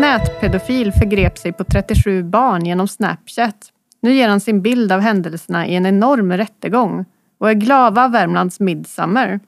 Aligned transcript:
nätpedofil 0.00 0.92
förgrep 0.92 1.38
sig 1.38 1.52
på 1.52 1.64
37 1.64 2.22
barn 2.22 2.66
genom 2.66 2.88
Snapchat. 2.88 3.72
Nu 4.00 4.14
ger 4.14 4.28
han 4.28 4.40
sin 4.40 4.62
bild 4.62 4.92
av 4.92 5.00
händelserna 5.00 5.66
i 5.66 5.74
en 5.74 5.86
enorm 5.86 6.32
rättegång 6.32 7.04
och 7.38 7.50
är 7.50 7.54
glava 7.54 8.08
Värmlands 8.08 8.60
Midsummer. 8.60 9.40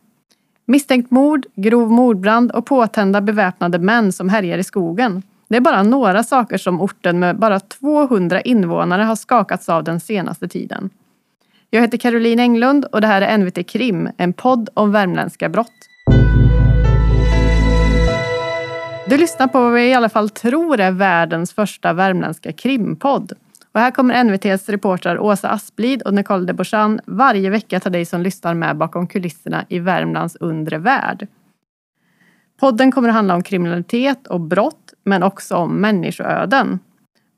Misstänkt 0.66 1.10
mord, 1.10 1.46
grov 1.54 1.90
mordbrand 1.90 2.50
och 2.50 2.66
påtända 2.66 3.20
beväpnade 3.20 3.78
män 3.78 4.12
som 4.12 4.28
härjar 4.28 4.58
i 4.58 4.64
skogen. 4.64 5.22
Det 5.48 5.56
är 5.56 5.60
bara 5.60 5.82
några 5.82 6.22
saker 6.22 6.58
som 6.58 6.80
orten 6.80 7.18
med 7.18 7.38
bara 7.38 7.60
200 7.60 8.40
invånare 8.40 9.02
har 9.02 9.16
skakats 9.16 9.68
av 9.68 9.84
den 9.84 10.00
senaste 10.00 10.48
tiden. 10.48 10.90
Jag 11.70 11.80
heter 11.80 11.98
Caroline 11.98 12.40
Englund 12.40 12.84
och 12.84 13.00
det 13.00 13.06
här 13.06 13.22
är 13.22 13.38
NVT 13.38 13.68
Krim, 13.68 14.08
en 14.16 14.32
podd 14.32 14.68
om 14.74 14.92
värmländska 14.92 15.48
brott. 15.48 15.91
Du 19.12 19.18
lyssnar 19.18 19.46
på 19.46 19.60
vad 19.60 19.72
vi 19.72 19.88
i 19.88 19.94
alla 19.94 20.08
fall 20.08 20.30
tror 20.30 20.80
är 20.80 20.90
världens 20.90 21.52
första 21.52 21.92
värmländska 21.92 22.52
krimpodd. 22.52 23.32
Och 23.72 23.80
här 23.80 23.90
kommer 23.90 24.24
NVTs 24.24 24.68
reportrar 24.68 25.18
Åsa 25.18 25.48
Asplid 25.48 26.02
och 26.02 26.14
Nicole 26.14 26.46
de 26.46 26.52
Borsan 26.52 27.00
varje 27.06 27.50
vecka 27.50 27.80
ta 27.80 27.90
dig 27.90 28.04
som 28.04 28.22
lyssnar 28.22 28.54
med 28.54 28.76
bakom 28.76 29.06
kulisserna 29.06 29.64
i 29.68 29.78
Värmlands 29.78 30.36
undre 30.36 30.78
värld. 30.78 31.26
Podden 32.60 32.92
kommer 32.92 33.08
att 33.08 33.14
handla 33.14 33.34
om 33.34 33.42
kriminalitet 33.42 34.26
och 34.26 34.40
brott, 34.40 34.92
men 35.04 35.22
också 35.22 35.56
om 35.56 35.80
människoöden. 35.80 36.78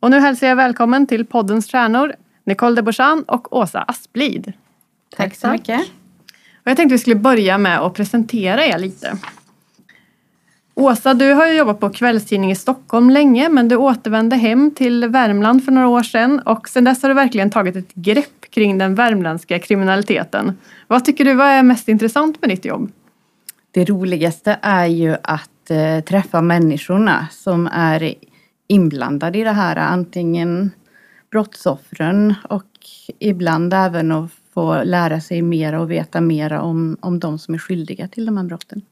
Och 0.00 0.10
nu 0.10 0.20
hälsar 0.20 0.46
jag 0.46 0.56
välkommen 0.56 1.06
till 1.06 1.26
poddens 1.26 1.70
stjärnor 1.70 2.14
Nicole 2.44 2.76
de 2.76 2.82
Borsan 2.82 3.22
och 3.22 3.56
Åsa 3.56 3.82
Asplid. 3.82 4.52
Tack 5.16 5.34
så 5.34 5.48
mycket. 5.48 5.80
Och 6.54 6.70
jag 6.70 6.76
tänkte 6.76 6.94
vi 6.94 6.98
skulle 6.98 7.16
börja 7.16 7.58
med 7.58 7.78
att 7.78 7.94
presentera 7.94 8.64
er 8.64 8.78
lite. 8.78 9.18
Åsa, 10.76 11.14
du 11.14 11.32
har 11.32 11.46
ju 11.46 11.56
jobbat 11.56 11.80
på 11.80 11.90
kvällstidning 11.90 12.50
i 12.50 12.54
Stockholm 12.54 13.10
länge 13.10 13.48
men 13.48 13.68
du 13.68 13.76
återvände 13.76 14.36
hem 14.36 14.70
till 14.70 15.08
Värmland 15.08 15.64
för 15.64 15.72
några 15.72 15.88
år 15.88 16.02
sedan 16.02 16.40
och 16.40 16.68
sedan 16.68 16.84
dess 16.84 17.02
har 17.02 17.08
du 17.08 17.14
verkligen 17.14 17.50
tagit 17.50 17.76
ett 17.76 17.94
grepp 17.94 18.50
kring 18.50 18.78
den 18.78 18.94
värmländska 18.94 19.58
kriminaliteten. 19.58 20.58
Vad 20.86 21.04
tycker 21.04 21.24
du 21.24 21.34
vad 21.34 21.46
är 21.46 21.62
mest 21.62 21.88
intressant 21.88 22.40
med 22.40 22.50
ditt 22.50 22.64
jobb? 22.64 22.92
Det 23.70 23.84
roligaste 23.84 24.58
är 24.62 24.86
ju 24.86 25.16
att 25.22 25.70
eh, 25.70 26.00
träffa 26.00 26.42
människorna 26.42 27.28
som 27.30 27.68
är 27.72 28.14
inblandade 28.68 29.38
i 29.38 29.44
det 29.44 29.52
här. 29.52 29.76
Antingen 29.76 30.70
brottsoffren 31.30 32.34
och 32.48 32.64
ibland 33.18 33.74
även 33.74 34.12
att 34.12 34.30
få 34.54 34.82
lära 34.84 35.20
sig 35.20 35.42
mera 35.42 35.80
och 35.80 35.90
veta 35.90 36.20
mera 36.20 36.62
om, 36.62 36.96
om 37.00 37.18
de 37.18 37.38
som 37.38 37.54
är 37.54 37.58
skyldiga 37.58 38.08
till 38.08 38.26
de 38.26 38.36
här 38.36 38.44
brotten. 38.44 38.82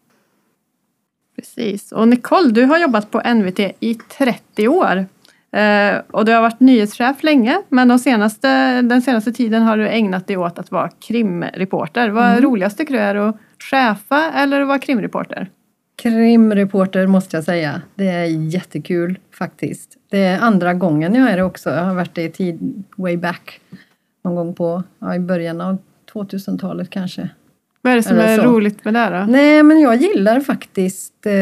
Precis. 1.37 1.93
Och 1.93 2.09
Nicole, 2.09 2.51
du 2.51 2.65
har 2.65 2.79
jobbat 2.79 3.11
på 3.11 3.35
NVT 3.35 3.61
i 3.81 3.95
30 4.19 4.69
år. 4.69 5.07
Eh, 5.57 6.01
och 6.11 6.25
du 6.25 6.33
har 6.33 6.41
varit 6.43 6.61
nyhetschef 6.61 7.23
länge, 7.23 7.63
men 7.69 7.89
de 7.89 7.99
senaste, 7.99 8.83
den 8.83 9.03
senaste 9.03 9.33
tiden 9.33 9.63
har 9.63 9.77
du 9.77 9.89
ägnat 9.89 10.27
dig 10.27 10.37
åt 10.37 10.59
att 10.59 10.71
vara 10.71 10.89
krimreporter. 10.89 12.09
Vad 12.09 12.31
mm. 12.31 12.43
roligast 12.43 12.79
tycker 12.79 12.95
du 12.95 13.01
är 13.01 13.15
att 13.15 13.37
chefa 13.59 14.33
eller 14.35 14.61
att 14.61 14.69
vara 14.69 14.79
krimreporter? 14.79 15.51
Krimreporter 16.03 17.07
måste 17.07 17.37
jag 17.37 17.45
säga. 17.45 17.83
Det 17.95 18.09
är 18.09 18.25
jättekul 18.25 19.19
faktiskt. 19.39 19.97
Det 20.11 20.19
är 20.19 20.41
andra 20.41 20.75
gången 20.75 21.15
jag 21.15 21.31
är 21.31 21.37
det 21.37 21.43
också. 21.43 21.71
Jag 21.71 21.85
har 21.85 21.95
varit 21.95 22.15
det 22.15 22.23
i 22.23 22.31
tid, 22.31 22.85
way 22.97 23.17
back. 23.17 23.61
Någon 24.25 24.35
gång 24.35 24.55
på, 24.55 24.83
ja, 24.99 25.15
i 25.15 25.19
början 25.19 25.61
av 25.61 25.79
2000-talet 26.13 26.91
kanske. 26.91 27.29
Vad 27.83 27.93
är 27.93 27.97
det 27.97 28.03
som 28.03 28.19
är 28.19 28.37
så. 28.37 28.43
roligt 28.43 28.85
med 28.85 28.95
det 28.95 29.19
då? 29.19 29.33
Nej 29.33 29.63
men 29.63 29.81
jag 29.81 29.97
gillar 29.97 30.41
faktiskt 30.41 31.27
eh, 31.27 31.33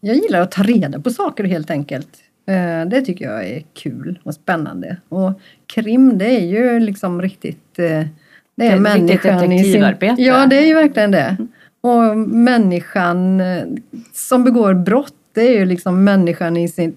Jag 0.00 0.16
gillar 0.16 0.40
att 0.40 0.50
ta 0.50 0.62
reda 0.62 1.00
på 1.00 1.10
saker 1.10 1.44
helt 1.44 1.70
enkelt. 1.70 2.08
Eh, 2.46 2.88
det 2.88 3.00
tycker 3.00 3.24
jag 3.24 3.46
är 3.46 3.62
kul 3.74 4.18
och 4.22 4.34
spännande. 4.34 4.96
Och 5.08 5.40
krim 5.74 6.18
det 6.18 6.40
är 6.40 6.46
ju 6.46 6.80
liksom 6.80 7.22
riktigt 7.22 7.78
eh, 7.78 7.84
Det 7.84 7.94
är, 7.94 8.06
det 8.54 8.66
är 8.66 8.78
människan 8.80 9.52
i 9.52 9.72
sin... 9.72 9.84
Ja 10.18 10.46
det 10.46 10.56
är 10.56 10.66
ju 10.66 10.74
verkligen 10.74 11.10
det. 11.10 11.36
Och 11.80 12.18
människan 12.28 13.40
eh, 13.40 13.64
som 14.12 14.44
begår 14.44 14.74
brott 14.74 15.14
det 15.34 15.40
är 15.42 15.58
ju 15.58 15.64
liksom 15.64 16.04
människan 16.04 16.56
i 16.56 16.68
sin 16.68 16.96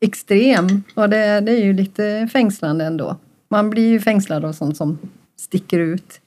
extrem. 0.00 0.82
Och 0.94 1.08
det, 1.08 1.40
det 1.40 1.52
är 1.52 1.64
ju 1.64 1.72
lite 1.72 2.28
fängslande 2.32 2.84
ändå. 2.84 3.16
Man 3.48 3.70
blir 3.70 3.88
ju 3.88 4.00
fängslad 4.00 4.44
av 4.44 4.52
sånt 4.52 4.76
som 4.76 4.98
sticker 5.36 5.78
ut 5.78 6.20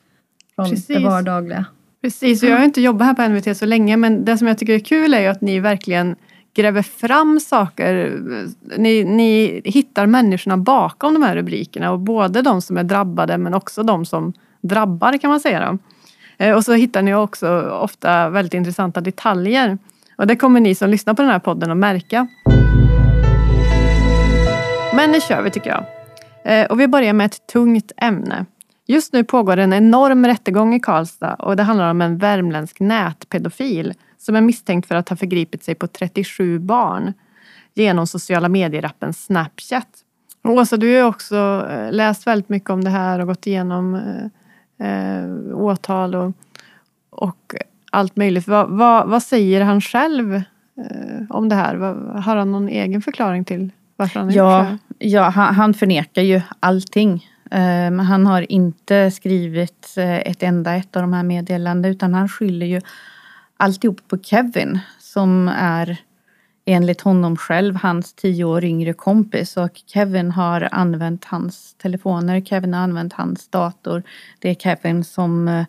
från 0.55 0.69
Precis. 0.69 0.87
det 0.87 0.99
vardagliga. 0.99 1.65
Precis, 2.01 2.43
och 2.43 2.49
jag 2.49 2.57
har 2.57 2.65
inte 2.65 2.81
jobbat 2.81 3.07
här 3.07 3.13
på 3.13 3.33
NVT 3.33 3.57
så 3.57 3.65
länge 3.65 3.97
men 3.97 4.25
det 4.25 4.37
som 4.37 4.47
jag 4.47 4.57
tycker 4.57 4.73
är 4.73 4.79
kul 4.79 5.13
är 5.13 5.21
ju 5.21 5.27
att 5.27 5.41
ni 5.41 5.59
verkligen 5.59 6.15
gräver 6.55 6.81
fram 6.81 7.39
saker. 7.39 8.19
Ni, 8.77 9.03
ni 9.03 9.61
hittar 9.65 10.05
människorna 10.05 10.57
bakom 10.57 11.13
de 11.13 11.23
här 11.23 11.35
rubrikerna 11.35 11.91
och 11.91 11.99
både 11.99 12.41
de 12.41 12.61
som 12.61 12.77
är 12.77 12.83
drabbade 12.83 13.37
men 13.37 13.53
också 13.53 13.83
de 13.83 14.05
som 14.05 14.33
drabbar 14.61 15.17
kan 15.17 15.29
man 15.29 15.39
säga. 15.39 15.77
Eh, 16.37 16.55
och 16.55 16.65
så 16.65 16.73
hittar 16.73 17.01
ni 17.01 17.15
också 17.15 17.61
ofta 17.61 18.29
väldigt 18.29 18.53
intressanta 18.53 19.01
detaljer. 19.01 19.77
Och 20.15 20.27
det 20.27 20.35
kommer 20.35 20.59
ni 20.59 20.75
som 20.75 20.89
lyssnar 20.89 21.13
på 21.13 21.21
den 21.21 21.31
här 21.31 21.39
podden 21.39 21.71
att 21.71 21.77
märka. 21.77 22.27
Men 24.95 25.11
nu 25.11 25.21
kör 25.21 25.41
vi 25.41 25.49
tycker 25.49 25.69
jag. 25.69 25.85
Eh, 26.43 26.65
och 26.65 26.79
vi 26.79 26.87
börjar 26.87 27.13
med 27.13 27.25
ett 27.25 27.47
tungt 27.47 27.91
ämne. 27.97 28.45
Just 28.87 29.13
nu 29.13 29.23
pågår 29.23 29.57
en 29.57 29.73
enorm 29.73 30.25
rättegång 30.25 30.73
i 30.73 30.79
Karlstad 30.79 31.33
och 31.33 31.55
det 31.55 31.63
handlar 31.63 31.91
om 31.91 32.01
en 32.01 32.17
värmländsk 32.17 32.79
nätpedofil 32.79 33.93
som 34.17 34.35
är 34.35 34.41
misstänkt 34.41 34.87
för 34.87 34.95
att 34.95 35.09
ha 35.09 35.15
förgripit 35.15 35.63
sig 35.63 35.75
på 35.75 35.87
37 35.87 36.59
barn 36.59 37.13
genom 37.73 38.07
sociala 38.07 38.49
medierappen 38.49 39.13
Snapchat. 39.13 39.87
Åsa, 40.43 40.77
du 40.77 41.01
har 41.01 41.09
också 41.09 41.67
eh, 41.69 41.91
läst 41.91 42.27
väldigt 42.27 42.49
mycket 42.49 42.69
om 42.69 42.83
det 42.83 42.89
här 42.89 43.19
och 43.19 43.27
gått 43.27 43.47
igenom 43.47 43.95
eh, 44.79 44.87
eh, 44.87 45.57
åtal 45.57 46.15
och, 46.15 46.31
och 47.09 47.55
allt 47.91 48.15
möjligt. 48.15 48.47
Va, 48.47 48.65
va, 48.65 49.05
vad 49.05 49.23
säger 49.23 49.61
han 49.61 49.81
själv 49.81 50.35
eh, 50.35 50.43
om 51.29 51.49
det 51.49 51.55
här? 51.55 51.75
Va, 51.75 52.21
har 52.21 52.35
han 52.35 52.51
någon 52.51 52.69
egen 52.69 53.01
förklaring 53.01 53.45
till 53.45 53.71
varför 53.95 54.19
han 54.19 54.31
ja, 54.31 54.69
gjort 54.69 54.79
det 54.97 55.07
Ja, 55.07 55.21
han, 55.21 55.55
han 55.55 55.73
förnekar 55.73 56.21
ju 56.21 56.41
allting. 56.59 57.25
Ehm, 57.51 57.99
han 57.99 58.27
har 58.27 58.51
inte 58.51 59.11
skrivit 59.11 59.93
eh, 59.97 60.17
ett 60.17 60.43
enda 60.43 60.75
ett 60.75 60.95
av 60.95 61.01
de 61.01 61.13
här 61.13 61.23
meddelandena 61.23 61.91
utan 61.91 62.13
han 62.13 62.29
skyller 62.29 62.65
ju 62.65 62.81
alltihop 63.57 64.07
på 64.07 64.17
Kevin 64.17 64.79
som 64.99 65.47
är 65.47 65.97
enligt 66.65 67.01
honom 67.01 67.37
själv 67.37 67.75
hans 67.75 68.13
tio 68.13 68.43
år 68.43 68.63
yngre 68.63 68.93
kompis 68.93 69.57
och 69.57 69.81
Kevin 69.85 70.31
har 70.31 70.69
använt 70.71 71.25
hans 71.25 71.73
telefoner, 71.73 72.41
Kevin 72.41 72.73
har 72.73 72.81
använt 72.81 73.13
hans 73.13 73.47
dator. 73.47 74.03
Det 74.39 74.49
är 74.49 74.55
Kevin 74.55 75.03
som, 75.03 75.47
eh, 75.47 75.65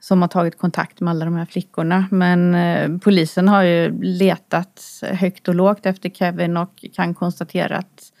som 0.00 0.22
har 0.22 0.28
tagit 0.28 0.58
kontakt 0.58 1.00
med 1.00 1.10
alla 1.10 1.24
de 1.24 1.36
här 1.36 1.46
flickorna. 1.46 2.06
Men 2.10 2.54
eh, 2.54 2.98
polisen 2.98 3.48
har 3.48 3.62
ju 3.62 4.02
letat 4.02 4.82
högt 5.02 5.48
och 5.48 5.54
lågt 5.54 5.86
efter 5.86 6.10
Kevin 6.10 6.56
och 6.56 6.84
kan 6.94 7.14
konstatera 7.14 7.76
att 7.76 8.12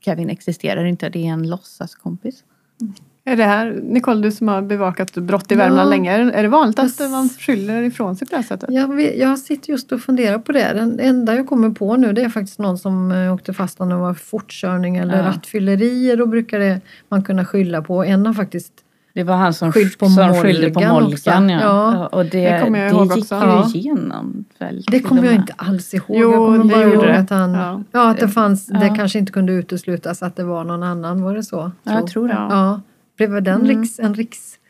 Kevin 0.00 0.30
existerar 0.30 0.84
inte, 0.84 1.08
det 1.08 1.26
är 1.26 1.32
en 1.32 1.48
låtsaskompis. 1.48 2.44
Mm. 2.80 2.94
Är 3.24 3.36
det 3.36 3.44
här, 3.44 3.80
Nicole, 3.82 4.20
du 4.20 4.32
som 4.32 4.48
har 4.48 4.62
bevakat 4.62 5.14
brott 5.14 5.52
i 5.52 5.54
Värmland 5.54 5.86
ja. 5.86 5.90
länge, 5.90 6.12
är 6.12 6.42
det 6.42 6.48
vanligt 6.48 6.78
att 6.78 7.10
man 7.10 7.28
skyller 7.28 7.82
ifrån 7.82 8.16
sig 8.16 8.28
på 8.28 8.30
det 8.30 8.36
här 8.36 8.42
sättet? 8.42 8.70
Jag, 8.72 9.16
jag 9.16 9.38
sitter 9.38 9.70
just 9.70 9.92
och 9.92 10.00
funderar 10.00 10.38
på 10.38 10.52
det. 10.52 10.92
Det 10.96 11.02
enda 11.02 11.34
jag 11.34 11.48
kommer 11.48 11.70
på 11.70 11.96
nu 11.96 12.12
det 12.12 12.22
är 12.22 12.28
faktiskt 12.28 12.58
någon 12.58 12.78
som 12.78 13.12
eh, 13.12 13.34
åkte 13.34 13.54
fast 13.54 13.78
när 13.78 13.86
det 13.86 13.94
var 13.94 14.14
fortkörning 14.14 14.96
eller 14.96 15.16
ja. 15.16 15.22
rattfyllerier. 15.22 16.16
Då 16.16 16.26
brukar 16.26 16.58
det 16.58 16.80
man 17.08 17.22
kunna 17.22 17.44
skylla 17.44 17.82
på. 17.82 18.04
En 18.04 18.26
har 18.26 18.34
faktiskt 18.34 18.72
det 19.12 19.24
var 19.24 19.36
han 19.36 19.54
som, 19.54 19.72
skyld 19.72 19.98
på 19.98 20.06
som 20.06 20.34
skyllde 20.34 20.70
på 20.70 20.80
Molgan. 20.80 21.48
Ja. 21.48 21.60
ja. 21.60 22.06
Och 22.06 22.24
det, 22.24 22.50
det, 22.50 22.60
kommer 22.60 22.78
jag 22.78 22.90
ihåg 22.90 23.08
det 23.08 23.14
gick 23.14 23.32
också. 23.32 23.70
ju 23.74 23.80
igenom. 23.80 24.44
Väl, 24.58 24.84
det 24.90 25.00
kommer 25.00 25.24
jag 25.24 25.34
inte 25.34 25.54
alls 25.56 25.94
ihåg. 25.94 26.16
Jo, 26.20 26.30
jag 26.30 26.34
kommer 26.34 26.64
bara 26.64 26.82
ihåg 26.82 27.04
att, 27.04 27.30
han, 27.30 27.54
ja. 27.54 27.82
ja. 27.92 28.10
att 28.10 28.18
det 28.18 28.28
fanns, 28.28 28.68
ja. 28.72 28.78
det 28.78 28.94
kanske 28.96 29.18
inte 29.18 29.32
kunde 29.32 29.52
uteslutas 29.52 30.22
att 30.22 30.36
det 30.36 30.44
var 30.44 30.64
någon 30.64 30.82
annan. 30.82 31.22
Var 31.22 31.34
det 31.34 31.42
så? 31.42 31.72
Ja, 31.82 31.92
jag 31.92 32.06
tror 32.06 32.28
det. 32.28 32.34
Ja. 32.34 32.80
Blev 33.16 33.42
den 33.42 33.60
mm. 33.60 33.66
riks, 33.66 33.98
en 33.98 34.14
riksnyhet? 34.14 34.60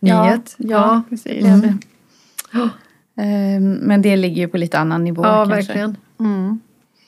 Ja, 0.00 0.44
ja, 0.58 1.02
precis. 1.08 1.44
Mm. 1.44 1.78
Mm. 3.16 3.74
Men 3.74 4.02
det 4.02 4.16
ligger 4.16 4.42
ju 4.42 4.48
på 4.48 4.56
lite 4.58 4.78
annan 4.78 5.04
nivå. 5.04 5.22
Ja, 5.24 5.36
kanske. 5.36 5.54
verkligen. 5.54 5.96
Mm. 6.20 6.60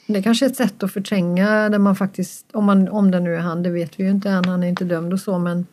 Det 0.07 0.19
är 0.19 0.23
kanske 0.23 0.47
är 0.47 0.51
ett 0.51 0.57
sätt 0.57 0.83
att 0.83 0.93
förtränga 0.93 1.69
där 1.69 1.79
man 1.79 1.97
faktiskt, 1.97 2.47
om, 2.53 2.65
man, 2.65 2.89
om 2.89 3.11
det 3.11 3.21
nu 3.21 3.35
är 3.35 3.41
han, 3.41 3.63
det 3.63 3.71
vet 3.71 4.01
vi 4.01 4.05
ju 4.05 4.11
inte 4.11 4.31
än, 4.31 4.45
han 4.45 4.63
är 4.63 4.69
inte 4.69 4.85
dömd 4.85 5.13
och 5.13 5.21
så 5.21 5.39
men 5.39 5.67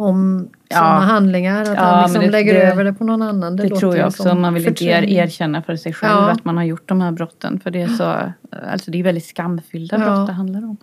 om 0.00 0.48
sådana 0.70 1.00
handlingar. 1.00 1.62
Att 1.62 1.68
ja, 1.68 1.82
han 1.82 2.02
liksom 2.02 2.22
det, 2.22 2.30
lägger 2.30 2.54
det, 2.54 2.62
över 2.62 2.84
det 2.84 2.92
på 2.92 3.04
någon 3.04 3.22
annan. 3.22 3.56
Det, 3.56 3.62
det 3.62 3.76
tror 3.76 3.96
jag 3.96 4.06
också. 4.06 4.34
Man 4.34 4.54
vill 4.54 4.68
inte 4.68 4.84
erkänna 4.84 5.62
för 5.62 5.76
sig 5.76 5.92
själv 5.92 6.12
ja. 6.12 6.30
att 6.30 6.44
man 6.44 6.56
har 6.56 6.64
gjort 6.64 6.88
de 6.88 7.00
här 7.00 7.12
brotten. 7.12 7.60
För 7.60 7.70
det 7.70 7.82
är 7.82 7.88
så, 7.88 8.32
alltså 8.72 8.90
det 8.90 8.98
är 8.98 9.02
väldigt 9.02 9.26
skamfyllda 9.26 9.98
brott 9.98 10.26
det 10.26 10.32
handlar 10.32 10.64
om. 10.64 10.76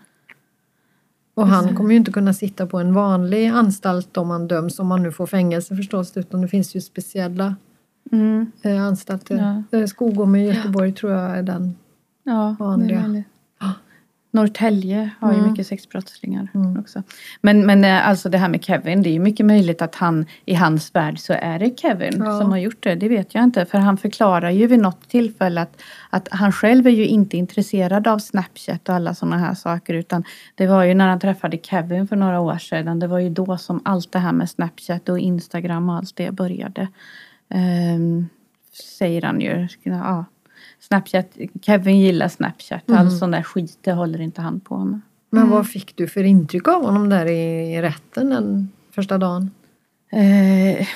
Och 1.34 1.48
han 1.48 1.76
kommer 1.76 1.92
ju 1.92 1.96
inte 1.96 2.12
kunna 2.12 2.34
sitta 2.34 2.68
på 2.68 2.80
en 2.80 2.94
vanlig 2.94 3.48
anstalt 3.48 4.18
om 4.18 4.30
han 4.30 4.48
döms, 4.48 4.80
om 4.80 4.88
man 4.88 5.04
nu 5.04 5.12
får 5.12 5.28
fängelse 5.28 5.76
förstås. 5.76 6.18
Utan 6.18 6.42
det 6.42 6.48
finns 6.48 6.76
ju 6.76 6.82
speciella 6.82 7.56
mm. 8.12 8.52
eh, 8.62 8.84
anstalter. 8.84 9.64
Ja. 9.72 9.78
Eh, 9.80 9.86
Skogome 9.86 10.40
i 10.40 10.48
Göteborg 10.48 10.92
tror 10.92 11.12
jag 11.12 11.38
är 11.38 11.44
den 11.44 11.76
Ja, 12.24 12.56
Vanliga. 12.60 13.24
Norrtälje 14.36 15.10
har 15.20 15.34
ju 15.34 15.40
Mm. 15.40 15.52
mycket 15.52 15.68
sexbrottslingar 15.68 16.48
Mm. 16.54 16.80
också. 16.80 17.04
Men, 17.42 17.66
men 17.66 17.84
eh, 17.86 18.08
alltså 18.08 18.30
det 18.30 18.38
här 18.38 18.50
med 18.50 18.64
Kevin, 18.64 19.02
det 19.02 19.10
är 19.10 19.14
ju 19.14 19.20
mycket 19.20 19.46
möjligt 19.46 19.82
att 19.82 19.96
han 19.96 20.26
i 20.46 20.54
hans 20.54 20.96
värld 20.96 21.20
så 21.20 21.34
är 21.34 21.60
det 21.60 21.80
Kevin 21.80 22.14
Ja. 22.26 22.40
som 22.40 22.52
har 22.52 22.58
gjort 22.58 22.84
det. 22.84 22.96
Det 22.96 23.08
vet 23.10 23.36
jag 23.36 23.44
inte. 23.44 23.66
För 23.66 23.78
han 23.78 23.98
förklarar 23.98 24.50
ju 24.50 24.68
vid 24.68 24.80
något 24.80 25.10
tillfälle 25.10 25.62
att, 25.62 25.82
att 26.10 26.28
han 26.32 26.52
själv 26.52 26.88
är 26.88 26.92
ju 26.92 27.06
inte 27.08 27.38
intresserad 27.38 28.08
av 28.08 28.20
Snapchat 28.20 28.90
och 28.90 28.96
alla 28.96 29.14
sådana 29.16 29.38
här 29.38 29.54
saker. 29.54 29.94
Utan 29.94 30.24
det 30.56 30.68
var 30.68 30.84
ju 30.84 30.94
när 30.94 31.08
han 31.08 31.20
träffade 31.20 31.58
Kevin 31.58 32.08
för 32.08 32.16
några 32.16 32.40
år 32.40 32.58
sedan. 32.58 33.00
Det 33.00 33.08
var 33.08 33.20
ju 33.20 33.30
då 33.30 33.58
som 33.58 33.81
allt 33.86 34.12
det 34.12 34.20
här 34.20 34.31
med 34.31 34.50
Snapchat 34.50 35.10
och 35.10 35.20
Instagram 35.20 35.90
och 35.90 35.96
allt 35.96 36.16
det 36.16 36.31
började. 36.31 36.88
Ehm, 37.50 38.28
säger 38.98 39.22
han 39.22 39.42
ju. 39.42 39.68
Ja. 39.84 40.26
Snapchat, 40.88 41.38
Kevin 41.62 42.00
gillar 42.00 42.28
Snapchat. 42.28 42.90
Mm. 42.90 43.00
All 43.00 43.12
sån 43.12 43.32
där 43.32 43.44
skit 43.44 43.78
det 43.82 43.92
håller 43.92 44.22
inte 44.22 44.42
han 44.42 44.60
på 44.60 44.78
med. 44.78 45.02
Men 45.30 45.50
vad 45.50 45.68
fick 45.68 45.96
du 45.96 46.08
för 46.08 46.24
intryck 46.24 46.68
av 46.68 46.86
honom 46.86 47.10
där 47.10 47.26
i, 47.26 47.82
rätten 47.82 48.30
den 48.30 48.72
första 48.92 49.18
dagen? 49.18 49.52
Eh, 50.12 50.88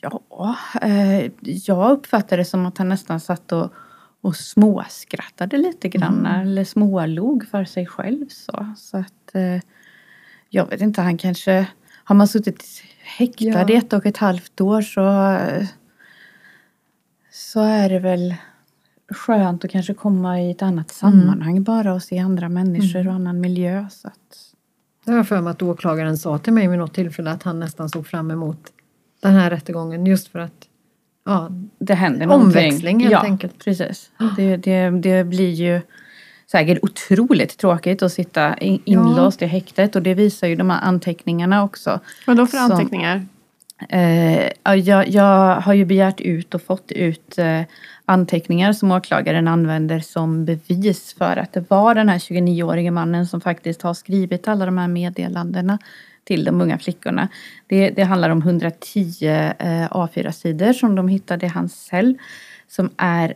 ja, 0.00 0.56
eh, 0.82 1.30
jag 1.42 1.92
uppfattade 1.92 2.40
det 2.40 2.44
som 2.44 2.66
att 2.66 2.78
han 2.78 2.88
nästan 2.88 3.20
satt 3.20 3.52
och, 3.52 3.72
och 4.20 4.36
småskrattade 4.36 5.56
lite 5.56 5.88
grann. 5.88 6.26
Eller 6.26 6.64
smålog 6.64 7.46
för 7.50 7.64
sig 7.64 7.86
själv. 7.86 8.28
Så, 8.28 8.74
så 8.76 8.96
att 8.96 9.34
eh, 9.34 9.60
jag 10.48 10.66
vet 10.66 10.80
inte, 10.80 11.02
han 11.02 11.18
kanske... 11.18 11.66
Har 12.04 12.14
man 12.14 12.28
suttit 12.28 12.64
häktad 13.18 13.44
Ja. 13.44 13.68
i 13.68 13.76
ett 13.76 13.92
och 13.92 14.06
ett 14.06 14.16
halvt 14.16 14.60
år 14.60 14.82
så, 14.82 15.32
eh, 15.32 15.66
så 17.30 17.60
är 17.60 17.88
det 17.88 17.98
väl 17.98 18.34
skönt 19.10 19.64
att 19.64 19.70
kanske 19.70 19.94
komma 19.94 20.40
i 20.40 20.50
ett 20.50 20.62
annat 20.62 20.90
sammanhang 20.90 21.62
bara 21.62 21.94
och 21.94 22.02
se 22.02 22.18
andra 22.18 22.48
människor 22.48 23.08
och 23.08 23.14
annan 23.14 23.40
miljö. 23.40 23.86
Så 23.90 24.08
att, 24.08 24.54
Det 25.04 25.12
har 25.12 25.24
för 25.24 25.40
mig 25.40 25.50
att 25.50 25.62
åklagaren 25.62 26.18
sa 26.18 26.38
till 26.38 26.52
mig 26.52 26.68
vid 26.68 26.78
något 26.78 26.94
tillfälle 26.94 27.30
att 27.30 27.42
han 27.42 27.60
nästan 27.60 27.88
såg 27.88 28.06
fram 28.06 28.30
emot 28.30 28.72
den 29.22 29.32
här 29.32 29.50
rättegången 29.50 30.06
just 30.06 30.28
för 30.28 30.38
att 30.38 30.68
ja, 31.26 31.48
det 31.78 31.94
händer 31.94 32.26
någonting. 32.26 32.46
Omväxling, 32.64 33.00
helt 33.00 33.12
ja, 33.12 33.22
enkelt. 33.22 33.64
precis. 33.64 34.10
Det, 34.36 34.56
det, 34.56 34.90
det 34.90 35.24
blir 35.24 35.50
ju 35.50 35.80
säkert 36.50 36.78
otroligt 36.82 37.58
tråkigt 37.58 38.02
att 38.02 38.12
sitta 38.12 38.56
in- 38.58 38.82
inlåst 38.84 39.42
i 39.42 39.46
häktet 39.46 39.96
och 39.96 40.02
det 40.02 40.14
visar 40.14 40.46
ju 40.46 40.56
de 40.56 40.70
här 40.70 40.80
anteckningarna 40.82 41.64
också. 41.64 42.00
Vad 42.26 42.36
då 42.36 42.46
för 42.46 42.58
Som- 42.58 42.72
anteckningar? 42.72 43.26
Eh, 43.88 44.74
jag, 44.74 45.08
jag 45.08 45.60
har 45.60 45.74
ju 45.74 45.84
begärt 45.84 46.20
ut 46.20 46.54
och 46.54 46.62
fått 46.62 46.92
ut 46.92 47.38
eh, 47.38 47.62
anteckningar 48.04 48.72
som 48.72 48.92
åklagaren 48.92 49.48
använder 49.48 50.00
som 50.00 50.44
bevis 50.44 51.14
för 51.18 51.36
att 51.36 51.52
det 51.52 51.70
var 51.70 51.94
den 51.94 52.08
här 52.08 52.18
29-årige 52.18 52.90
mannen 52.90 53.26
som 53.26 53.40
faktiskt 53.40 53.82
har 53.82 53.94
skrivit 53.94 54.48
alla 54.48 54.66
de 54.66 54.78
här 54.78 54.88
meddelandena 54.88 55.78
till 56.24 56.44
de 56.44 56.60
unga 56.60 56.78
flickorna. 56.78 57.28
Det, 57.66 57.90
det 57.90 58.02
handlar 58.02 58.30
om 58.30 58.38
110 58.38 59.26
eh, 59.26 59.88
A4-sidor 59.88 60.72
som 60.72 60.94
de 60.94 61.08
hittade 61.08 61.46
i 61.46 61.48
hans 61.48 61.84
cell 61.84 62.18
som 62.68 62.90
är 62.96 63.34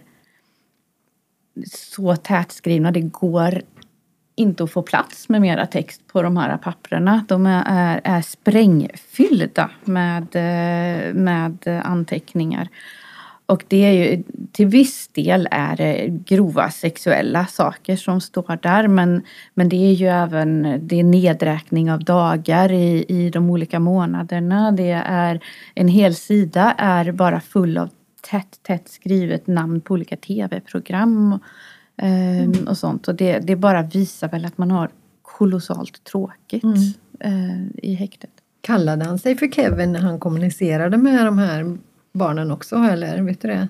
så 1.73 2.17
tätskrivna. 2.17 2.91
Det 2.91 3.01
går 3.01 3.63
inte 4.37 4.65
att 4.65 4.71
få 4.71 4.83
plats 4.83 5.29
med 5.29 5.41
mera 5.41 5.67
text 5.67 6.01
på 6.07 6.23
de 6.23 6.37
här 6.37 6.57
papperna. 6.57 7.25
De 7.29 7.47
är, 7.47 8.01
är, 8.05 8.23
sprängfyllda 8.23 9.71
med, 9.85 10.23
eh, 10.23 11.15
med 11.15 11.83
anteckningar. 11.85 12.69
Och 13.47 13.65
det 13.69 13.85
är 13.85 13.93
ju 13.93 14.23
till 14.53 14.67
viss 14.67 15.09
del 15.09 15.49
är 15.51 15.77
det 15.77 16.07
grova 16.09 16.71
sexuella 16.71 17.47
saker 17.47 17.97
som 17.97 18.21
står 18.21 18.59
där 18.63 18.89
men, 18.89 19.23
men 19.55 19.69
det 19.69 19.77
är 19.77 19.93
ju 19.93 20.07
även 20.07 20.81
det 20.87 21.01
är 21.01 21.05
nedräkning 21.05 21.93
av 21.93 22.05
dagar 22.05 22.73
i, 22.73 23.05
i 23.09 23.31
de 23.31 23.51
olika 23.51 23.81
månaderna. 23.81 24.73
Det 24.73 25.03
är 25.07 25.41
en 25.75 25.89
hel 25.89 26.15
sida 26.15 26.75
är 26.79 27.13
bara 27.13 27.41
full 27.41 27.79
av 27.79 27.91
tätt, 28.31 28.59
tätt 28.63 28.89
skrivet 28.89 29.47
namn 29.47 29.81
på 29.81 29.95
olika 29.95 30.17
tv-program 30.17 31.39
ehm, 31.97 32.53
och 32.69 32.79
sånt. 32.79 33.09
Och 33.09 33.15
det, 33.15 33.39
det 33.39 33.57
bara 33.57 33.83
visar 33.83 34.29
väl 34.29 34.45
att 34.45 34.59
man 34.59 34.71
har 34.71 34.91
kolossalt 35.23 36.05
tråkigt 36.05 36.65
Mm. 36.65 36.77
eh, 37.21 37.67
i 37.83 37.95
häktet. 37.95 38.31
Kallade 38.61 39.05
han 39.05 39.19
sig 39.19 39.37
för 39.37 39.49
Kevin 39.49 39.93
när 39.93 40.01
han 40.01 40.21
kommunicerade 40.21 40.97
med 40.97 41.25
de 41.27 41.39
här 41.39 41.79
barnen 42.13 42.51
också 42.51 42.77
eller 42.77 43.23
vet 43.23 43.41
du 43.41 43.49
det? 43.49 43.69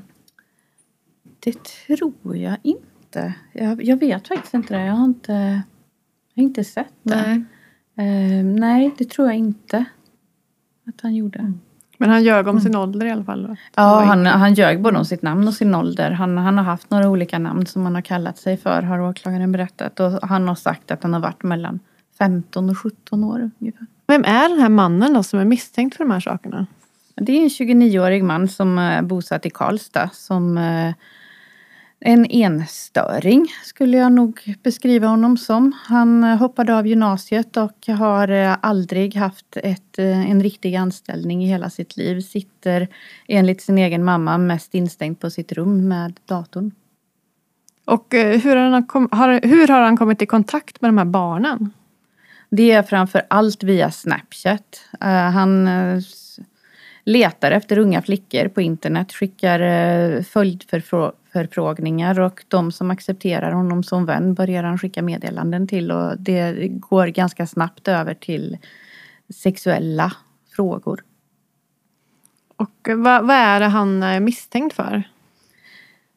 Det 1.41 1.53
tror 1.97 2.37
jag 2.37 2.57
inte. 2.63 3.35
Jag, 3.53 3.85
jag 3.85 3.97
vet 3.97 4.29
faktiskt 4.29 4.55
inte 4.55 4.75
det. 4.75 4.85
Jag 4.85 4.93
har 4.95 5.05
inte, 5.05 5.33
jag 6.35 6.43
har 6.43 6.49
inte 6.49 6.65
sett 6.65 6.93
det. 7.03 7.23
Nej. 7.27 7.45
Ehm, 7.97 8.57
nej, 8.57 8.95
det 8.99 9.11
tror 9.11 9.29
jag 9.29 9.37
inte 9.37 9.85
att 10.89 11.01
han 11.01 11.15
gjorde. 11.15 11.53
Men 11.99 12.11
han 12.11 12.25
ljög 12.25 12.49
om 12.49 12.61
sin 12.61 12.77
ålder 12.77 13.07
i 13.07 13.11
alla 13.11 13.25
fall. 13.25 13.57
Ja, 13.75 14.01
han, 14.01 14.27
han 14.27 14.55
ljög 14.55 14.83
både 14.83 14.99
om 14.99 15.05
sitt 15.05 15.23
namn 15.23 15.49
och 15.49 15.55
sin 15.55 15.75
ålder. 15.75 16.11
Han, 16.11 16.39
han 16.39 16.59
har 16.59 16.65
haft 16.65 16.91
några 16.91 17.09
olika 17.09 17.39
namn 17.39 17.67
som 17.67 17.85
han 17.85 17.95
har 17.95 18.03
kallat 18.03 18.39
sig 18.39 18.57
för, 18.57 18.83
har 18.83 19.01
åklagaren 19.01 19.53
berättat. 19.53 20.01
Och 20.01 20.29
han 20.29 20.49
har 20.49 20.55
sagt 20.55 20.91
att 20.91 21.03
han 21.03 21.13
har 21.13 21.21
varit 21.21 21.43
mellan 21.43 21.81
15 22.19 22.71
och 22.71 22.79
17 22.79 23.25
år 23.25 23.51
ungefär. 23.61 23.87
Vem 24.07 24.25
är 24.25 24.49
den 24.49 24.61
här 24.61 24.69
mannen 24.69 25.15
då 25.15 25.23
som 25.23 25.39
är 25.39 25.45
misstänkt 25.45 25.97
för 25.97 26.05
de 26.05 26.11
här 26.11 26.21
sakerna? 26.21 26.67
Det 27.15 27.33
är 27.33 27.43
en 27.43 27.49
29-årig 27.49 28.25
man 28.25 28.49
som 28.49 28.79
är 28.79 29.03
bosatt 29.03 29.47
i 29.47 29.51
Karlstad 29.51 30.11
som 30.13 30.59
eh, 30.59 30.95
en 32.01 32.27
enstöring 32.31 33.49
skulle 33.65 33.97
jag 33.97 34.13
nog 34.13 34.57
beskriva 34.63 35.07
honom 35.07 35.37
som. 35.37 35.73
Han 35.85 36.25
hoppade 36.25 36.77
av 36.77 36.87
gymnasiet 36.87 37.57
och 37.57 37.87
har 37.89 38.29
eh, 38.29 38.57
aldrig 38.61 39.15
haft 39.15 39.57
ett, 39.57 39.99
eh, 39.99 40.31
en 40.31 40.43
riktig 40.43 40.75
anställning 40.75 41.45
i 41.45 41.49
hela 41.49 41.71
sitt 41.71 41.97
liv. 41.97 42.21
Sitter 42.21 42.89
enligt 43.29 43.63
sin 43.63 43.79
egen 43.79 44.05
mamma 44.05 44.39
mest 44.39 44.75
instängd 44.75 45.21
på 45.21 45.31
sitt 45.31 45.53
rum 45.53 45.89
med 45.89 46.21
datorn. 46.27 46.71
Och 47.85 48.15
eh, 48.15 48.41
hur 48.41 48.57
har, 48.57 48.71
han 48.71 48.87
kom, 48.87 49.09
har, 49.13 49.41
hur 49.43 49.69
har 49.69 49.81
han 49.81 49.97
kommit 49.97 50.23
i 50.23 50.27
kontakt 50.27 50.81
med 50.81 50.89
de 50.89 50.99
här 50.99 51.05
barnen? 51.05 51.71
Det 52.51 52.71
är 52.71 52.83
framför 52.83 53.23
allt 53.31 53.63
via 53.63 53.91
Snapchat. 53.91 54.81
Han 55.33 55.69
letar 57.07 57.51
efter 57.51 57.79
unga 57.79 58.03
flickor 58.03 58.49
på 58.49 58.61
internet, 58.61 59.13
skickar 59.13 59.61
eh, 59.61 60.23
följdförfrågningar 60.23 62.21
och 62.21 62.45
de 62.49 62.73
som 62.73 62.91
accepterar 62.91 63.53
honom 63.53 63.83
som 63.83 64.07
vän 64.07 64.35
börjar 64.35 64.63
han 64.63 64.79
skicka 64.79 65.03
meddelanden 65.03 65.69
till 65.69 65.93
och 65.93 66.19
det 66.19 66.69
går 66.69 67.07
ganska 67.07 67.47
snabbt 67.47 67.89
över 67.89 68.15
till 68.15 68.59
sexuella 69.35 70.13
frågor. 70.57 71.05
Och 72.57 72.89
eh, 72.89 72.97
vad, 72.97 73.27
vad 73.27 73.37
är 73.37 73.61
det 73.61 73.67
han 73.67 74.03
är 74.03 74.21
misstänkt 74.21 74.77
för? 74.77 75.03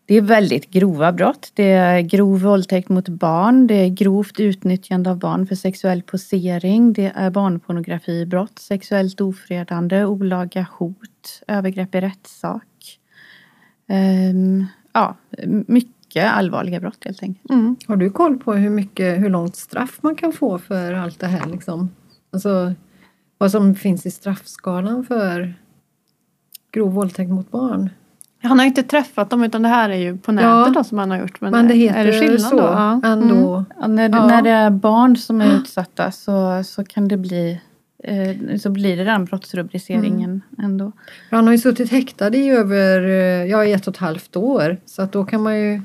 Det 0.10 0.16
är 0.16 0.22
väldigt 0.22 0.72
grova 0.72 1.12
brott. 1.12 1.52
Det 1.54 1.72
är 1.72 2.02
grov 2.02 2.42
våldtäkt 2.42 2.90
mot 2.90 3.10
barn, 3.10 3.68
det 3.68 3.74
är 3.74 3.90
grovt 3.90 4.40
utnyttjande 4.40 5.10
av 5.10 5.18
barn 5.18 5.48
för 5.48 5.56
sexuell 5.56 6.02
posering, 6.02 6.94
det 6.94 7.12
är 7.16 7.30
barnpornografibrott, 7.30 8.60
sexuellt 8.60 9.22
ofredande, 9.22 10.06
olaga 10.06 10.68
hot, 10.72 11.44
övergrepp 11.48 11.96
i 11.96 12.02
rättssak. 12.02 13.00
Um, 13.88 14.66
ja, 14.94 15.16
mycket 15.68 16.32
allvarliga 16.32 16.80
brott 16.80 17.06
helt 17.06 17.24
enkelt. 17.24 17.52
Mm. 17.52 17.76
Har 17.88 17.96
du 17.96 18.10
koll 18.10 18.38
på 18.38 18.54
hur, 18.54 18.70
mycket, 18.70 19.22
hur 19.22 19.30
långt 19.30 19.56
straff 19.56 20.00
man 20.02 20.16
kan 20.16 20.34
få 20.34 20.58
för 20.58 20.94
allt 20.94 21.20
det 21.20 21.28
här? 21.28 21.48
Liksom? 21.48 21.90
Alltså, 22.32 22.74
vad 23.38 23.52
som 23.52 23.76
finns 23.76 24.06
i 24.06 24.12
straffskalan 24.12 25.06
för 25.06 25.54
grov 26.72 26.94
våldtäkt 26.94 27.32
mot 27.32 27.52
barn? 27.52 27.90
Han 28.44 28.60
har 28.60 28.66
inte 28.66 28.84
träffat 28.84 29.30
dem 29.30 29.44
utan 29.44 29.62
det 29.62 29.70
här 29.70 29.90
är 29.90 29.96
ju 29.96 30.18
på 30.18 30.32
nätet 30.32 30.50
Ja. 30.50 30.72
då 30.76 30.84
som 30.84 30.98
han 30.98 31.12
har 31.12 31.18
gjort. 31.18 31.42
Men, 31.42 31.52
Men 31.52 31.68
det 31.68 31.74
heter 31.74 32.00
är 32.00 32.06
det 32.06 32.20
skillnad 32.20 32.42
så 32.42 32.56
då? 32.58 32.64
Ja. 32.64 33.02
ändå. 33.04 33.66
Mm. 33.84 33.96
När, 33.96 34.10
Ja. 34.10 34.26
när 34.28 34.42
det 34.42 34.50
är 34.50 34.70
barn 34.70 35.18
som 35.18 35.42
är 35.42 35.56
utsatta 35.56 36.12
så, 36.12 36.64
så 36.64 36.84
kan 36.84 37.08
det 37.08 37.18
bli 37.18 37.62
eh, 38.04 38.58
så 38.58 38.70
blir 38.70 38.98
det 38.98 39.04
den 39.04 39.26
brottsrubriceringen 39.26 40.42
ändå. 40.64 40.92
För 41.30 41.36
Han 41.36 41.46
har 41.46 41.52
ju 41.52 41.58
suttit 41.60 41.92
häktad 41.92 42.36
i 42.36 42.50
över 42.50 43.04
eh, 43.04 43.46
ja, 43.46 43.66
ett 43.66 43.88
och 43.88 43.94
ett 43.94 44.00
halvt 44.00 44.36
år. 44.36 44.78
Så 44.86 45.02
att 45.02 45.12
då 45.12 45.26
kan 45.26 45.44
man 45.44 45.60
ju... 45.60 45.82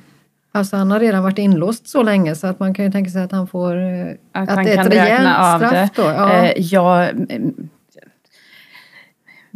Alltså 0.52 0.76
han 0.76 0.90
har 0.90 1.00
redan 1.00 1.23
varit 1.23 1.38
inlåst 1.38 1.88
så 1.88 2.02
länge 2.02 2.34
så 2.34 2.46
att 2.46 2.61
man 2.61 2.75
kan 2.75 2.84
ju 2.84 2.90
tänka 2.92 3.11
sig 3.11 3.23
att 3.23 3.32
han 3.32 3.46
får... 3.46 3.76
eh, 3.76 4.06
Att, 4.32 4.49
Att 4.49 4.54
han 4.56 4.64
det 4.64 4.70
är 4.73 4.76
kan 4.76 4.87
ett 4.87 4.92
rejält 4.92 5.56
straff 5.56 5.73
det. 5.96 6.02
då, 6.02 6.08
ja. 6.08 6.52
Jag, 6.56 7.08
mm, 7.11 7.63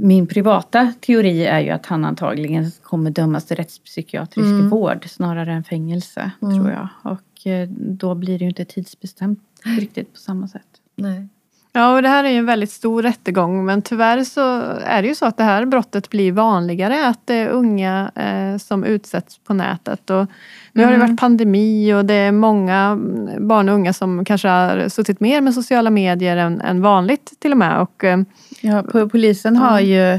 min 0.01 0.27
privata 0.27 0.93
teori 1.01 1.45
är 1.47 1.61
ju 1.61 1.71
att 1.71 1.87
han 1.87 2.05
antagligen 2.05 2.71
kommer 2.83 3.11
dömas 3.11 3.47
till 3.47 3.57
rättspsykiatrisk 3.57 4.47
Mm. 4.49 4.69
vård 4.69 5.05
snarare 5.09 5.53
än 5.53 5.65
fängelse, 5.65 6.31
Mm. 6.43 6.55
tror 6.57 6.71
jag. 6.71 6.89
Och 7.03 7.47
eh, 7.47 7.69
då 7.71 8.15
blir 8.15 8.39
det 8.39 8.45
ju 8.45 8.49
inte 8.49 8.65
tidsbestämt 8.65 9.39
riktigt 9.65 10.13
på 10.13 10.19
samma 10.19 10.49
sätt. 10.49 10.67
Nej. 10.97 11.29
Ja, 11.73 11.95
och 11.97 12.03
det 12.03 12.09
här 12.09 12.25
är 12.25 12.29
ju 12.31 12.37
en 12.39 12.47
väldigt 12.47 12.71
stor 12.71 13.03
rättegång 13.03 13.65
men 13.65 13.83
tyvärr 13.83 14.25
så 14.25 14.41
är 14.85 15.03
det 15.03 15.09
ju 15.09 15.15
så 15.15 15.27
att 15.27 15.37
det 15.37 15.45
här 15.45 15.65
brottet 15.65 16.11
blir 16.11 16.33
vanligare, 16.33 17.07
att 17.09 17.21
det 17.25 17.35
är 17.35 17.49
unga 17.49 18.11
eh, 18.15 18.59
som 18.59 18.85
utsätts 18.85 19.39
på 19.39 19.55
nätet. 19.55 20.11
Och 20.11 20.27
nu 20.73 20.85
har 20.85 20.91
det 20.91 20.97
Mm. 20.97 21.09
varit 21.09 21.21
pandemi 21.21 21.95
och 21.95 22.05
det 22.05 22.15
är 22.15 22.33
många 22.33 22.97
barn 23.39 23.69
och 23.69 23.75
unga 23.75 23.93
som 23.93 24.25
kanske 24.25 24.49
har 24.49 24.89
suttit 24.89 25.21
mer 25.21 25.41
med 25.41 25.55
sociala 25.55 25.91
medier 25.91 26.37
än, 26.37 26.61
än 26.61 26.83
vanligt 26.83 27.33
till 27.41 27.53
och 27.53 27.59
med. 27.59 27.81
Och, 27.81 28.05
eh, 28.05 28.19
Ja, 28.61 28.83
po- 28.83 29.09
polisen 29.09 29.57
har 29.57 29.81
ju 29.81 30.19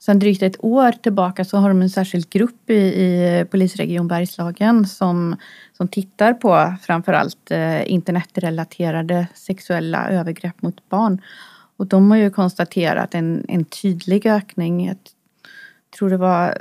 sedan 0.00 0.18
drygt 0.18 0.42
ett 0.42 0.56
år 0.64 0.92
tillbaka 0.92 1.44
så 1.44 1.56
har 1.56 1.68
de 1.68 1.82
en 1.82 1.90
särskild 1.90 2.30
grupp 2.30 2.70
i, 2.70 2.74
i 2.74 3.44
polisregion 3.50 4.08
Bergslagen 4.08 4.86
som, 4.86 5.36
som 5.76 5.88
tittar 5.88 6.34
på 6.34 6.74
framförallt 6.82 7.50
eh, 7.50 7.92
internetrelaterade 7.92 9.26
sexuella 9.34 10.10
övergrepp 10.10 10.62
mot 10.62 10.88
barn. 10.88 11.20
Och 11.76 11.86
de 11.86 12.10
har 12.10 12.18
ju 12.18 12.30
konstaterat 12.30 13.14
en, 13.14 13.44
en 13.48 13.64
tydlig 13.64 14.26
ökning. 14.26 14.86
Jag 14.86 14.96
tror 15.98 16.10
det 16.10 16.16
var 16.16 16.54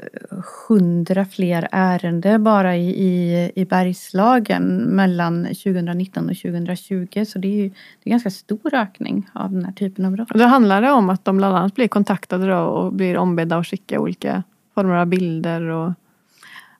hundra 0.67 1.25
fler 1.25 1.67
ärenden 1.71 2.43
bara 2.43 2.75
i, 2.75 2.89
i, 2.89 3.51
i 3.55 3.65
Bergslagen 3.65 4.77
mellan 4.77 5.45
2019 5.45 6.29
och 6.29 6.37
2020. 6.37 7.25
Så 7.25 7.39
det 7.39 7.47
är 7.47 7.63
ju 7.63 7.69
det 7.69 8.09
är 8.09 8.09
en 8.09 8.11
ganska 8.11 8.29
stor 8.29 8.73
ökning 8.73 9.29
av 9.33 9.51
den 9.51 9.65
här 9.65 9.71
typen 9.71 10.05
av 10.05 10.11
brott. 10.11 10.29
då 10.33 10.43
handlar 10.43 10.81
det 10.81 10.91
om 10.91 11.09
att 11.09 11.25
de 11.25 11.37
bland 11.37 11.57
annat 11.57 11.75
blir 11.75 11.87
kontaktade 11.87 12.47
då 12.47 12.59
och 12.59 12.93
blir 12.93 13.17
ombedda 13.17 13.57
att 13.57 13.67
skicka 13.67 13.99
olika 13.99 14.43
former 14.75 14.95
av 14.95 15.05
bilder. 15.07 15.61
Och, 15.61 15.93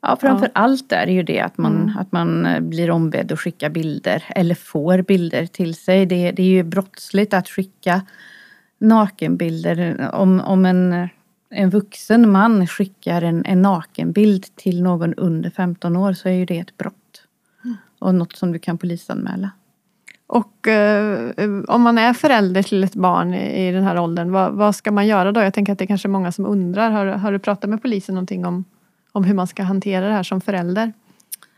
Ja, 0.06 0.18
framför 0.22 0.50
allt 0.54 0.92
är 0.92 1.06
det 1.06 1.12
ju 1.12 1.24
det 1.24 1.40
att 1.40 1.58
man, 1.58 1.76
Mm. 1.76 1.98
att 1.98 2.12
man 2.12 2.46
eh, 2.46 2.60
blir 2.60 2.92
ombedd 2.92 3.32
att 3.32 3.40
skicka 3.40 3.70
bilder 3.70 4.24
eller 4.30 4.56
får 4.56 5.02
bilder 5.02 5.46
till 5.46 5.76
sig. 5.76 6.06
Det, 6.06 6.32
det 6.32 6.44
är 6.44 6.48
ju 6.48 6.64
brottsligt 6.64 7.34
att 7.34 7.48
skicka 7.50 8.02
nakenbilder. 8.80 10.10
Om, 10.14 10.40
om 10.40 10.66
en, 10.66 11.10
en 11.50 11.70
vuxen 11.70 12.32
man 12.32 12.68
skickar 12.68 13.22
en, 13.22 13.46
en 13.46 13.62
nakenbild 13.62 14.56
till 14.56 14.84
någon 14.84 15.14
under 15.14 15.50
15 15.50 15.96
år 15.96 16.14
så 16.14 16.30
är 16.30 16.34
ju 16.34 16.46
det 16.46 16.60
ett 16.60 16.78
brott. 16.78 16.96
Och 18.00 18.16
något 18.16 18.36
som 18.36 18.52
du 18.52 18.60
kan 18.60 18.78
polisanmäla. 18.78 19.50
och 20.28 20.68
eh, 20.68 21.32
om 21.68 21.82
man 21.82 21.98
är 21.98 22.14
förälder 22.14 22.64
till 22.64 22.84
ett 22.84 22.96
barn 22.96 23.34
i, 23.34 23.68
i 23.68 23.72
den 23.72 23.84
här 23.84 24.00
åldern, 24.00 24.32
vad, 24.32 24.54
vad 24.54 24.76
ska 24.76 24.92
man 24.92 25.08
göra 25.08 25.32
då? 25.32 25.42
Jag 25.42 25.54
tänker 25.54 25.74
att 25.74 25.80
det 25.80 25.86
är 25.86 25.88
kanske 25.88 26.08
är 26.08 26.10
många 26.10 26.32
som 26.32 26.46
undrar. 26.46 26.92
Har, 26.92 27.06
har 27.06 27.32
du 27.32 27.40
pratat 27.40 27.70
med 27.70 27.82
polisen 27.82 28.16
någonting 28.16 28.46
om, 28.46 28.66
om 29.14 29.24
hur 29.24 29.34
man 29.34 29.48
ska 29.48 29.64
hantera 29.64 30.08
det 30.08 30.14
här 30.14 30.24
som 30.24 30.42
förälder? 30.42 30.94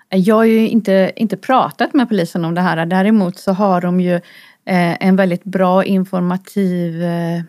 Jag 0.09 0.35
har 0.35 0.43
ju 0.43 0.69
inte, 0.69 1.11
inte 1.15 1.37
pratat 1.37 1.93
med 1.93 2.09
polisen 2.09 2.45
om 2.45 2.55
det 2.55 2.61
här. 2.61 2.85
Däremot 2.85 3.37
så 3.37 3.51
har 3.51 3.81
de 3.81 3.99
ju 3.99 4.15
eh, 4.65 5.03
en 5.05 5.15
väldigt 5.15 5.43
bra 5.43 5.83
informativ 5.83 7.03
eh, 7.03 7.41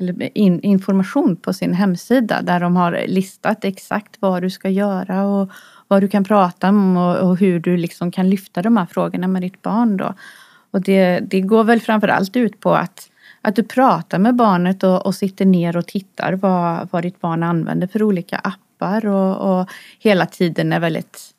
eller 0.00 0.38
in, 0.38 0.60
information 0.60 1.36
på 1.36 1.52
sin 1.52 1.74
hemsida 1.74 2.42
där 2.42 2.60
de 2.60 2.76
har 2.76 3.04
listat 3.06 3.64
exakt 3.64 4.16
vad 4.20 4.42
du 4.42 4.50
ska 4.50 4.68
göra 4.68 5.26
och 5.26 5.50
vad 5.88 6.02
du 6.02 6.08
kan 6.08 6.24
prata 6.24 6.68
om 6.68 6.96
och, 6.96 7.16
och 7.16 7.38
hur 7.38 7.60
du 7.60 7.76
liksom 7.76 8.10
kan 8.10 8.30
lyfta 8.30 8.62
de 8.62 8.76
här 8.76 8.86
frågorna 8.86 9.28
med 9.28 9.42
ditt 9.42 9.62
barn 9.62 9.96
då. 9.96 10.14
Och 10.70 10.80
det, 10.80 11.20
det 11.20 11.40
går 11.40 11.64
väl 11.64 11.80
framförallt 11.80 12.36
ut 12.36 12.60
på 12.60 12.74
att, 12.74 13.10
att 13.40 13.56
du 13.56 13.62
pratar 13.62 14.18
med 14.18 14.36
barnet 14.36 14.82
och, 14.82 15.06
och 15.06 15.14
sitter 15.14 15.44
ner 15.44 15.76
och 15.76 15.86
tittar 15.86 16.32
vad, 16.32 16.88
vad 16.90 17.02
ditt 17.02 17.20
barn 17.20 17.42
använder 17.42 17.86
för 17.86 18.02
olika 18.02 18.36
appar 18.36 18.67
och, 18.82 19.60
och 19.60 19.68
hela 19.98 20.26
tiden 20.26 20.72
är 20.72 20.80
väldigt 20.80 21.34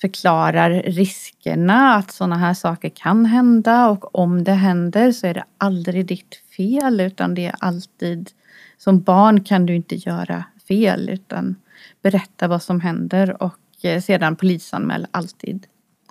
förklarar 0.00 0.70
riskerna 0.70 1.94
att 1.94 2.10
sådana 2.10 2.36
här 2.36 2.54
saker 2.54 2.88
kan 2.88 3.26
hända 3.26 3.88
och 3.88 4.18
om 4.18 4.44
det 4.44 4.52
händer 4.52 5.12
så 5.12 5.26
är 5.26 5.34
det 5.34 5.44
aldrig 5.58 6.06
ditt 6.06 6.42
fel 6.56 7.00
utan 7.00 7.34
det 7.34 7.46
är 7.46 7.54
alltid 7.58 8.30
som 8.78 9.00
barn 9.00 9.44
kan 9.44 9.66
du 9.66 9.76
inte 9.76 9.94
göra 9.94 10.44
fel 10.68 11.08
utan 11.08 11.56
berätta 12.02 12.48
vad 12.48 12.62
som 12.62 12.80
händer 12.80 13.42
och 13.42 13.58
eh, 13.82 14.00
sedan 14.00 14.36
polisanmäl 14.36 15.06
alltid. 15.10 15.66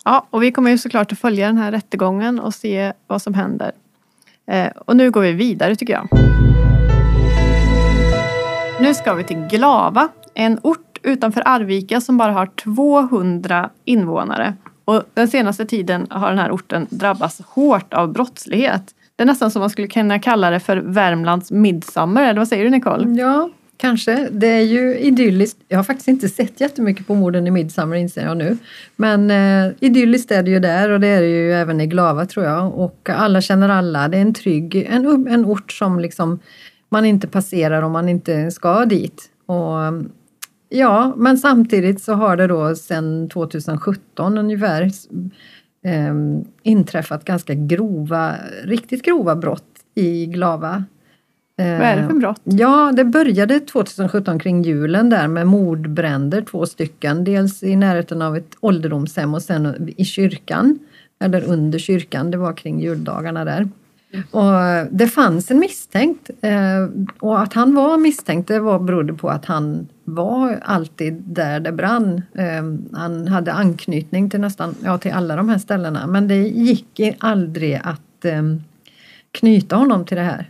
Ja, 0.05 0.27
och 0.29 0.43
vi 0.43 0.51
kommer 0.51 0.71
ju 0.71 0.77
såklart 0.77 1.11
att 1.11 1.19
följa 1.19 1.47
den 1.47 1.57
här 1.57 1.71
rättegången 1.71 2.39
och 2.39 2.53
se 2.53 2.93
vad 3.07 3.21
som 3.21 3.33
händer. 3.33 3.71
Eh, 4.47 4.67
och 4.85 4.95
nu 4.95 5.11
går 5.11 5.21
vi 5.21 5.31
vidare 5.31 5.75
tycker 5.75 5.93
jag. 5.93 6.07
Nu 8.81 8.93
ska 8.93 9.13
vi 9.13 9.23
till 9.23 9.37
Glava, 9.37 10.09
en 10.35 10.59
ort 10.63 10.99
utanför 11.03 11.43
Arvika 11.45 12.01
som 12.01 12.17
bara 12.17 12.31
har 12.31 12.45
200 12.45 13.69
invånare. 13.85 14.53
Och 14.85 15.03
den 15.13 15.27
senaste 15.27 15.65
tiden 15.65 16.07
har 16.09 16.29
den 16.29 16.39
här 16.39 16.51
orten 16.51 16.87
drabbats 16.89 17.41
hårt 17.45 17.93
av 17.93 18.13
brottslighet. 18.13 18.95
Det 19.15 19.23
är 19.23 19.27
nästan 19.27 19.51
som 19.51 19.59
man 19.59 19.69
skulle 19.69 19.87
kunna 19.87 20.19
kalla 20.19 20.49
det 20.49 20.59
för 20.59 20.77
Värmlands 20.77 21.51
midsommar, 21.51 22.23
eller 22.23 22.39
vad 22.39 22.47
säger 22.47 22.63
du 22.63 22.69
Nicole? 22.69 23.19
Ja, 23.21 23.49
kanske. 23.77 24.29
Det 24.31 24.47
är 24.47 24.61
ju 24.61 24.97
idylliskt. 24.97 25.59
Jag 25.67 25.77
har 25.77 25.83
faktiskt 25.83 26.07
inte 26.07 26.29
sett 26.29 26.61
jättemycket 26.61 27.07
på 27.07 27.15
morden 27.15 27.47
i 27.47 27.51
Midsommar 27.51 27.95
inser 27.95 28.25
jag 28.25 28.37
nu. 28.37 28.57
Men 28.95 29.31
eh, 29.31 29.73
idylliskt 29.79 30.31
är 30.31 30.43
det 30.43 30.51
ju 30.51 30.59
där 30.59 30.89
och 30.89 30.99
det 30.99 31.07
är 31.07 31.21
det 31.21 31.27
ju 31.27 31.53
även 31.53 31.81
i 31.81 31.87
Glava 31.87 32.25
tror 32.25 32.45
jag. 32.45 32.73
Och 32.73 33.09
alla 33.09 33.41
känner 33.41 33.69
alla. 33.69 34.07
Det 34.07 34.17
är 34.17 34.21
en 34.21 34.33
trygg, 34.33 34.75
en, 34.89 35.27
en 35.27 35.45
ort 35.45 35.71
som 35.71 35.99
liksom 35.99 36.39
man 36.89 37.05
inte 37.05 37.27
passerar 37.27 37.81
om 37.81 37.91
man 37.91 38.09
inte 38.09 38.51
ska 38.51 38.85
dit. 38.85 39.29
Och, 39.45 39.77
ja, 40.75 41.13
men 41.17 41.37
samtidigt 41.37 42.01
så 42.01 42.13
har 42.13 42.37
det 42.37 42.47
då 42.47 42.75
sedan 42.75 43.29
2017 43.29 44.37
ungefär 44.37 44.81
eh, 45.85 46.13
inträffat 46.63 47.25
ganska 47.25 47.53
grova, 47.53 48.35
riktigt 48.63 49.05
grova 49.05 49.35
brott 49.35 49.63
i 49.95 50.25
Glava. 50.25 50.83
Vad 51.57 51.67
är 51.67 52.01
det 52.01 52.07
för 52.07 52.13
brott? 52.13 52.41
Ja, 52.43 52.91
det 52.95 53.05
började 53.05 53.59
2017 53.59 54.39
kring 54.39 54.63
julen 54.63 55.09
där 55.09 55.27
med 55.27 55.47
mordbränder, 55.47 56.41
två 56.41 56.65
stycken. 56.65 57.23
Dels 57.23 57.63
i 57.63 57.75
närheten 57.75 58.21
av 58.21 58.37
ett 58.37 58.57
ålderdomshem 58.59 59.33
och 59.33 59.41
sen 59.41 59.93
i 59.97 60.05
kyrkan, 60.05 60.79
eller 61.19 61.43
under 61.43 61.79
kyrkan. 61.79 62.31
Det 62.31 62.37
var 62.37 62.53
kring 62.53 62.81
juldagarna 62.81 63.45
där. 63.45 63.69
Och 64.31 64.87
det 64.91 65.07
fanns 65.07 65.51
en 65.51 65.59
misstänkt 65.59 66.29
eh, 66.41 66.89
och 67.19 67.41
att 67.41 67.53
han 67.53 67.75
var 67.75 67.97
misstänkt 67.97 68.47
det 68.47 68.59
var, 68.59 68.79
berodde 68.79 69.13
på 69.13 69.29
att 69.29 69.45
han 69.45 69.87
var 70.03 70.59
alltid 70.63 71.13
där 71.13 71.59
det 71.59 71.71
brann. 71.71 72.21
Ehm, 72.35 72.89
han 72.93 73.27
hade 73.27 73.53
anknytning 73.53 74.29
till 74.29 74.39
nästan 74.39 74.75
ja, 74.83 74.97
till 74.97 75.11
alla 75.11 75.35
de 75.35 75.49
här 75.49 75.57
ställena 75.57 76.07
men 76.07 76.27
det 76.27 76.47
gick 76.47 77.01
aldrig 77.19 77.81
att 77.83 78.25
ehm, 78.25 78.61
knyta 79.31 79.75
honom 79.75 80.05
till 80.05 80.17
det 80.17 80.23
här. 80.23 80.49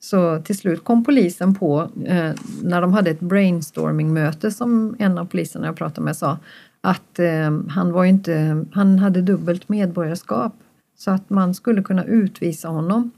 Så 0.00 0.42
till 0.42 0.58
slut 0.58 0.84
kom 0.84 1.04
polisen 1.04 1.54
på, 1.54 1.90
eh, 2.04 2.30
när 2.62 2.80
de 2.80 2.92
hade 2.92 3.10
ett 3.10 3.20
brainstorming-möte 3.20 4.50
som 4.50 4.96
en 4.98 5.18
av 5.18 5.24
poliserna 5.24 5.66
jag 5.66 5.76
pratade 5.76 6.04
med 6.04 6.16
sa, 6.16 6.38
att 6.80 7.18
eh, 7.18 7.58
han, 7.68 7.92
var 7.92 8.04
inte, 8.04 8.64
han 8.72 8.98
hade 8.98 9.22
dubbelt 9.22 9.68
medborgarskap. 9.68 10.52
Så 10.96 11.10
att 11.10 11.30
man 11.30 11.54
skulle 11.54 11.82
kunna 11.82 12.04
utvisa 12.04 12.68
honom. 12.68 13.10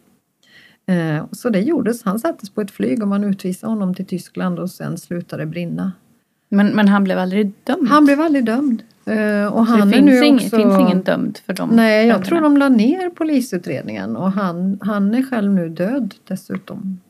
Eh, 0.86 1.24
så 1.32 1.48
det 1.48 1.60
gjordes. 1.60 2.04
Han 2.04 2.18
sattes 2.18 2.50
på 2.50 2.60
ett 2.60 2.70
flyg 2.70 3.02
och 3.02 3.08
man 3.08 3.24
utvisade 3.24 3.72
honom 3.72 3.94
till 3.94 4.06
Tyskland 4.06 4.58
och 4.58 4.70
sen 4.70 4.98
slutade 4.98 5.42
det 5.42 5.46
brinna. 5.46 5.92
Men, 6.48 6.68
men 6.68 6.88
han 6.88 7.04
blev 7.04 7.18
aldrig 7.18 7.52
dömd? 7.64 7.88
Han 7.88 8.04
blev 8.04 8.20
aldrig 8.20 8.44
dömd. 8.44 8.82
Eh, 9.04 9.46
och 9.46 9.66
Så 9.66 9.72
han 9.72 9.90
det 9.90 9.96
är 9.96 9.98
finns, 9.98 10.10
nu 10.10 10.24
ing, 10.26 10.34
också... 10.34 10.56
finns 10.56 10.78
ingen 10.80 11.02
dömd 11.02 11.38
för 11.46 11.52
dem? 11.52 11.70
Nej, 11.72 12.06
jag 12.06 12.24
tror 12.24 12.40
de 12.40 12.56
la 12.56 12.68
ner 12.68 13.10
polisutredningen 13.10 14.16
och 14.16 14.32
han, 14.32 14.78
han 14.82 15.14
är 15.14 15.22
själv 15.22 15.52
nu 15.52 15.68
död 15.68 16.14
dessutom. 16.28 17.00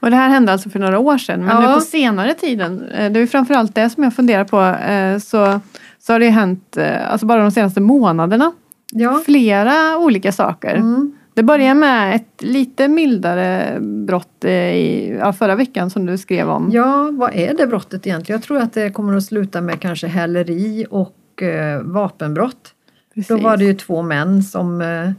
Och 0.00 0.10
det 0.10 0.16
här 0.16 0.28
hände 0.28 0.52
alltså 0.52 0.70
för 0.70 0.78
några 0.78 0.98
år 0.98 1.18
sedan. 1.18 1.44
Men 1.44 1.62
Ja. 1.62 1.68
nu 1.68 1.74
på 1.74 1.80
senare 1.80 2.34
tiden, 2.34 2.82
eh, 2.84 3.12
det 3.12 3.20
är 3.20 3.26
framförallt 3.26 3.74
det 3.74 3.90
som 3.90 4.02
jag 4.02 4.14
funderar 4.14 4.44
på, 4.44 4.76
så, 5.20 5.60
så 5.98 6.12
har 6.12 6.20
det 6.20 6.30
hänt, 6.30 6.76
alltså 7.06 7.26
bara 7.26 7.42
de 7.42 7.50
senaste 7.50 7.80
månaderna, 7.80 8.52
Ja. 8.96 9.22
flera 9.26 9.98
olika 9.98 10.32
saker. 10.32 10.74
Mm. 10.74 11.12
Det 11.34 11.42
börjar 11.42 11.74
med 11.74 12.16
ett 12.16 12.42
lite 12.42 12.88
mildare 12.88 13.78
brott 13.80 14.44
eh, 14.44 14.52
i, 14.52 15.16
ja, 15.20 15.32
förra 15.32 15.54
veckan 15.54 15.90
som 15.90 16.06
du 16.06 16.18
skrev 16.18 16.50
om. 16.50 16.70
Ja, 16.72 17.10
vad 17.12 17.34
är 17.34 17.54
det 17.54 17.66
brottet 17.66 18.06
egentligen? 18.06 18.38
Jag 18.38 18.42
tror 18.46 18.58
att 18.58 18.72
det 18.72 18.90
kommer 18.90 19.16
att 19.16 19.24
sluta 19.24 19.60
med 19.60 19.80
kanske 19.80 20.06
häleri 20.06 20.86
och 20.90 21.42
eh, 21.42 21.82
vapenbrott. 21.82 22.74
Precis. 23.14 23.28
Då 23.28 23.36
var 23.36 23.56
det 23.56 23.64
ju 23.64 23.74
två 23.74 24.02
män 24.02 24.42
som, 24.42 24.80
eh, 24.80 25.10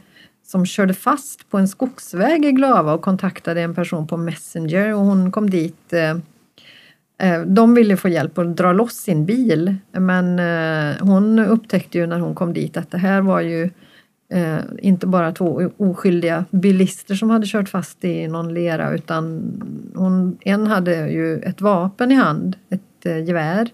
som 0.46 0.66
körde 0.66 0.94
fast 0.94 1.50
på 1.50 1.58
en 1.58 1.68
skogsväg 1.68 2.46
i 2.46 2.52
Glava 2.52 2.94
och 2.94 3.02
kontaktade 3.02 3.62
en 3.62 3.76
person 3.76 4.08
på 4.08 4.18
Messenger 4.18 4.94
och 4.94 5.02
hon 5.02 5.32
kom 5.32 5.50
dit. 5.50 5.94
Eh, 5.94 6.02
eh, 6.02 6.18
Eh, 7.18 7.42
de 7.42 7.74
ville 7.74 7.98
få 7.98 8.10
hjälp 8.10 8.38
att 8.38 8.58
dra 8.58 8.74
loss 8.74 8.94
sin 8.94 9.26
bil 9.26 9.76
men 9.92 10.40
eh, 10.40 10.96
hon 11.02 11.40
upptäckte 11.40 11.98
ju 11.98 12.08
när 12.08 12.20
hon 12.20 12.36
kom 12.36 12.54
dit 12.54 12.78
att 12.78 12.92
det 12.92 12.98
här 12.98 13.22
var 13.22 13.42
ju 13.42 13.70
eh, 14.30 14.58
inte 14.80 15.08
bara 15.08 15.32
två 15.32 15.72
oskyldiga 15.78 16.46
bilister 16.52 17.16
som 17.16 17.30
hade 17.30 17.46
kört 17.48 17.70
fast 17.70 18.06
i 18.06 18.28
någon 18.28 18.54
lera 18.54 18.94
utan 18.94 19.52
hon, 19.96 20.38
en 20.42 20.68
hade 20.68 21.10
ju 21.10 21.40
ett 21.40 21.62
vapen 21.62 22.12
i 22.12 22.16
hand, 22.16 22.56
ett 22.70 23.28
gevär. 23.28 23.70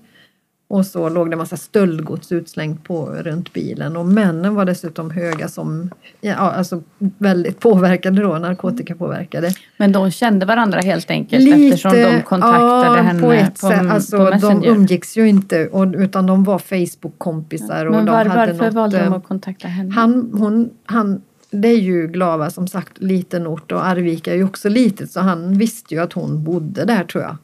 Och 0.72 0.86
så 0.86 1.10
låg 1.10 1.30
det 1.30 1.36
massa 1.36 1.58
stöldgods 1.58 2.32
utslängt 2.32 2.84
på, 2.84 3.06
runt 3.06 3.54
bilen 3.54 3.98
och 3.98 4.06
männen 4.06 4.56
var 4.56 4.66
dessutom 4.66 5.12
höga 5.12 5.48
som, 5.48 5.92
ja, 6.22 6.36
alltså 6.36 6.82
väldigt 6.98 7.60
påverkade 7.60 8.22
då, 8.22 8.38
narkotikapåverkade. 8.38 9.51
Men 9.78 9.92
de 9.92 10.12
kände 10.12 10.46
varandra 10.46 10.80
helt 10.80 11.12
enkelt 11.12 11.44
Lite, 11.44 11.58
eftersom 11.58 11.92
de 11.92 12.22
kontaktade 12.22 12.98
ja, 12.98 13.04
henne 13.04 13.22
på, 13.22 13.32
ett 13.32 13.62
på, 13.62 13.68
sätt, 13.68 13.92
alltså, 13.92 14.18
på 14.18 14.24
Messenger? 14.24 14.62
De 14.62 14.68
umgicks 14.68 15.18
ju 15.18 15.30
inte 15.30 15.68
och, 15.68 15.88
utan 15.98 16.25
de 16.25 16.44
var 16.44 16.60
Facebook-kompisar. 16.60 17.90
Men 17.90 18.06
de 18.06 18.12
var, 18.12 18.25
hade 18.25 18.30
varför 18.30 18.66
något, 18.66 18.74
valde 18.74 18.98
de 18.98 19.04
eh, 19.04 19.13
att 19.13 19.24
kontakta 19.24 19.68
henne? 19.68 19.94
Han, 19.94 20.32
hon, 20.34 20.70
han, 20.86 21.22
det 21.50 21.68
är 21.68 21.80
ju 21.80 22.08
Glava 22.08 22.50
som 22.50 22.68
sagt 22.68 23.01
liten 23.01 23.48
ort 23.48 23.72
och 23.72 23.86
Arvika 23.86 24.32
är 24.32 24.36
ju 24.36 24.44
också 24.44 24.70
litet 24.70 25.12
så 25.12 25.20
han 25.20 25.58
visste 25.58 25.96
ju 25.96 26.01
att 26.01 26.13
hon 26.13 26.44
bodde 26.44 26.86
där 26.86 27.04
tror 27.04 27.24
jag. 27.24 27.38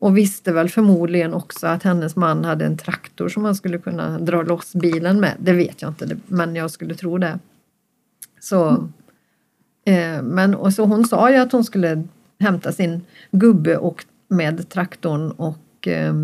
Och 0.00 0.16
visste 0.16 0.52
väl 0.52 0.68
förmodligen 0.68 1.34
också 1.34 1.66
att 1.66 1.82
hennes 1.82 2.16
man 2.16 2.44
hade 2.44 2.64
en 2.64 2.76
traktor 2.76 3.28
som 3.28 3.44
han 3.44 3.54
skulle 3.54 3.78
kunna 3.78 4.18
dra 4.18 4.42
loss 4.42 4.72
bilen 4.74 5.20
med. 5.20 5.36
Det 5.38 5.52
vet 5.52 5.82
jag 5.82 5.90
inte, 5.90 6.16
men 6.26 6.56
jag 6.56 6.70
skulle 6.70 6.94
tro 6.94 7.18
det. 7.18 7.38
Så, 8.40 8.68
eh, 9.84 10.22
men 10.22 10.54
och 10.54 10.74
så 10.74 10.84
hon 10.84 11.04
sa 11.04 11.30
ju 11.30 11.36
att 11.36 11.52
hon 11.52 11.64
skulle 11.64 12.04
hämta 12.38 12.72
sin 12.72 13.02
gubbe 13.30 13.76
och 13.76 14.04
med 14.28 14.68
traktorn 14.68 15.30
och 15.30 15.88
eh, 15.88 16.14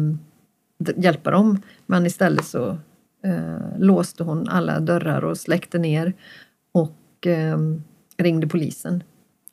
hjälpa 0.96 1.30
dem. 1.30 1.62
Men 1.86 2.06
istället 2.06 2.44
så 2.44 2.68
eh, 3.24 3.78
låste 3.78 4.22
hon 4.22 4.48
alla 4.48 4.80
dörrar 4.80 5.24
och 5.24 5.38
släckte 5.38 5.78
ner 5.78 6.12
och 6.72 7.26
eh, 7.26 7.58
ringde 8.16 8.46
polisen. 8.46 9.02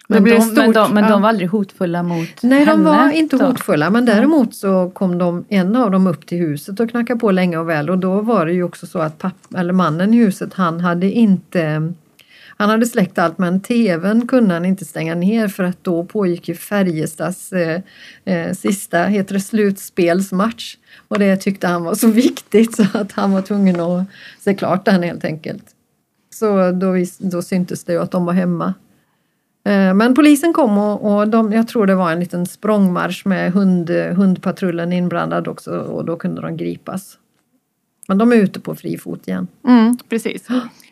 Men, 0.08 0.24
de, 0.24 0.54
men, 0.56 0.74
de, 0.74 0.94
men 0.94 1.10
de 1.10 1.22
var 1.22 1.30
aldrig 1.30 1.50
hotfulla 1.50 2.04
mot 2.04 2.44
Nej, 2.44 2.60
henne? 2.60 2.72
de 2.72 2.84
var 2.84 3.12
inte 3.12 3.38
då? 3.38 3.46
hotfulla 3.46 3.90
men 3.90 4.06
däremot 4.06 4.56
så 4.56 4.90
kom 4.90 5.18
de, 5.18 5.46
en 5.50 5.76
av 5.76 5.92
dem 5.92 6.08
upp 6.08 6.26
till 6.26 6.38
huset 6.38 6.80
och 6.80 6.90
knackade 6.90 7.20
på 7.20 7.32
länge 7.32 7.58
och 7.58 7.70
väl 7.70 7.90
och 7.90 7.98
då 7.98 8.22
var 8.22 8.46
det 8.46 8.54
ju 8.54 8.64
också 8.64 8.88
så 8.88 9.00
att 9.00 9.18
papp, 9.18 9.36
eller 9.58 9.74
mannen 9.74 10.14
i 10.14 10.18
huset 10.18 10.54
han 10.54 10.80
hade 10.80 11.12
inte 11.12 11.94
han 12.58 12.70
hade 12.70 12.86
släckt 12.86 13.18
allt 13.18 13.38
men 13.38 13.62
tvn 13.62 14.28
kunde 14.28 14.54
han 14.54 14.66
inte 14.66 14.86
stänga 14.86 15.16
ner 15.16 15.48
för 15.48 15.64
att 15.64 15.84
då 15.84 16.06
pågick 16.06 16.48
ju 16.48 16.56
Färjestads 16.56 17.54
eh, 17.54 17.82
eh, 18.26 18.54
sista, 18.54 19.06
heter 19.06 19.34
det 19.34 19.40
slutspelsmatch. 19.40 20.78
Och 21.08 21.20
det 21.20 21.38
tyckte 21.38 21.68
han 21.68 21.84
var 21.84 21.96
så 21.96 22.08
viktigt 22.12 22.76
så 22.76 22.86
att 22.94 23.12
han 23.12 23.32
var 23.32 23.42
tvungen 23.42 23.80
att 23.80 24.06
se 24.40 24.54
klart 24.54 24.86
den 24.86 25.04
helt 25.04 25.26
enkelt. 25.26 25.66
Så 26.34 26.72
då, 26.72 26.96
då 27.18 27.42
syntes 27.42 27.84
det 27.84 27.94
ju 27.94 28.02
att 28.02 28.12
de 28.12 28.26
var 28.26 28.34
hemma. 28.34 28.74
Eh, 29.66 29.94
men 29.94 30.14
polisen 30.16 30.54
kom 30.54 30.78
och, 30.78 31.16
och 31.16 31.28
de, 31.28 31.52
jag 31.52 31.68
tror 31.68 31.86
det 31.86 31.96
var 31.96 32.12
en 32.12 32.20
liten 32.20 32.46
språngmarsch 32.46 33.26
med 33.26 33.52
hund, 33.52 33.90
hundpatrullen 33.90 34.94
inblandad 34.94 35.48
också 35.48 35.72
och 35.80 36.06
då 36.06 36.16
kunde 36.16 36.42
de 36.42 36.58
gripas. 36.58 37.18
Men 38.08 38.18
de 38.18 38.32
är 38.32 38.36
ute 38.36 38.60
på 38.60 38.76
fri 38.76 38.98
fot 38.98 39.28
igen. 39.28 39.48
Mm, 39.68 39.98
precis. 40.10 40.48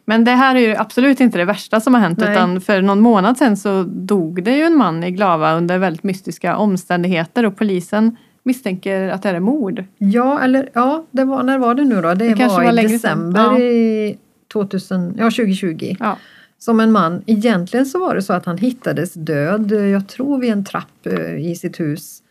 Men 0.05 0.23
det 0.23 0.31
här 0.31 0.55
är 0.55 0.59
ju 0.59 0.75
absolut 0.75 1.19
inte 1.19 1.37
det 1.37 1.45
värsta 1.45 1.79
som 1.79 1.93
har 1.93 2.01
hänt 2.01 2.17
Nej. 2.17 2.31
utan 2.31 2.61
för 2.61 2.81
någon 2.81 2.99
månad 2.99 3.37
sedan 3.37 3.57
så 3.57 3.83
dog 3.83 4.43
det 4.43 4.57
ju 4.57 4.63
en 4.63 4.77
man 4.77 5.03
i 5.03 5.11
Glava 5.11 5.53
under 5.53 5.77
väldigt 5.77 6.03
mystiska 6.03 6.57
omständigheter 6.57 7.45
och 7.45 7.57
polisen 7.57 8.17
misstänker 8.43 9.09
att 9.09 9.23
det 9.23 9.29
är 9.29 9.39
mord. 9.39 9.83
Ja, 9.97 10.41
eller 10.41 10.69
ja, 10.73 11.05
det 11.11 11.25
var, 11.25 11.43
när 11.43 11.57
var 11.57 11.75
det 11.75 11.83
nu 11.83 11.95
då? 11.95 12.13
Det, 12.13 12.13
Det 12.13 12.47
var, 12.47 12.63
var 12.63 12.79
i 12.79 12.87
december. 12.87 13.41
Ja. 13.41 13.59
i 13.59 14.17
2000, 14.53 15.15
ja, 15.17 15.23
2020. 15.23 15.95
Ja. 15.99 16.17
Som 16.63 16.79
en 16.79 16.91
man, 16.91 17.23
egentligen 17.25 17.85
så 17.85 17.99
var 17.99 18.15
det 18.15 18.21
så 18.21 18.33
att 18.33 18.45
han 18.45 18.57
hittades 18.57 19.13
död, 19.13 19.71
jag 19.71 20.07
tror 20.07 20.39
vid 20.39 20.51
en 20.51 20.65
trapp 20.65 21.05
eh, 21.05 21.35
i 21.49 21.55
sitt 21.55 21.79
hus. 21.79 22.23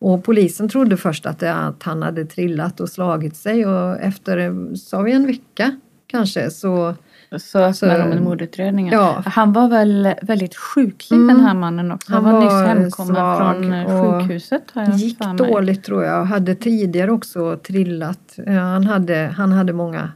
Och 0.00 0.24
polisen 0.24 0.68
trodde 0.68 0.96
först 0.96 1.26
att, 1.26 1.38
det, 1.38 1.54
att 1.54 1.82
han 1.82 2.02
hade 2.02 2.24
trillat 2.24 2.80
och 2.80 2.88
slagit 2.88 3.36
sig 3.36 3.66
och 3.66 4.00
efter, 4.00 4.38
eh, 4.38 4.52
sa 4.74 5.02
vi 5.02 5.12
en 5.12 5.26
vecka 5.26 5.76
kanske, 6.06 6.50
så 6.50 6.94
Så- 7.38 7.72
de 7.80 7.84
en 8.12 8.24
mordutredning. 8.24 8.88
ja, 8.92 9.22
Han 9.26 9.52
var 9.52 9.68
väl 9.68 10.14
väldigt 10.22 10.56
sjuklig 10.56 11.16
Mm. 11.18 11.36
den 11.36 11.46
här 11.46 11.54
mannen 11.54 11.92
också. 11.92 12.12
Han, 12.12 12.24
Han 12.24 12.34
var, 12.34 12.40
var 12.40 12.44
nyss 12.64 12.68
hemkommen 12.68 13.86
från 13.86 14.20
sjukhuset. 14.20 14.62
Gick 14.96 15.18
dåligt 15.38 15.84
tror 15.84 16.04
jag 16.04 16.20
och 16.20 16.26
hade 16.26 16.54
tidigare 16.54 17.10
också 17.12 17.56
trillat. 17.56 18.38
Han, 18.46 18.84
hade, 18.86 19.34
han 19.36 19.52
hade 19.52 19.72
många 19.72 20.10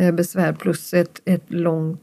eh, 0.00 0.12
besvär 0.14 0.52
plus 0.52 0.94
ett, 0.94 1.20
ett 1.24 1.44
långt 1.48 2.00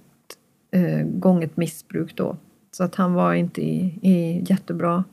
gånget 1.03 1.57
missbruk 1.57 2.15
då. 2.15 2.37
Så 2.71 2.83
att 2.83 2.95
han 2.95 3.13
var 3.13 3.33
inte 3.33 3.61
i, 3.61 3.99
i 4.01 4.43
jättebra 4.49 5.03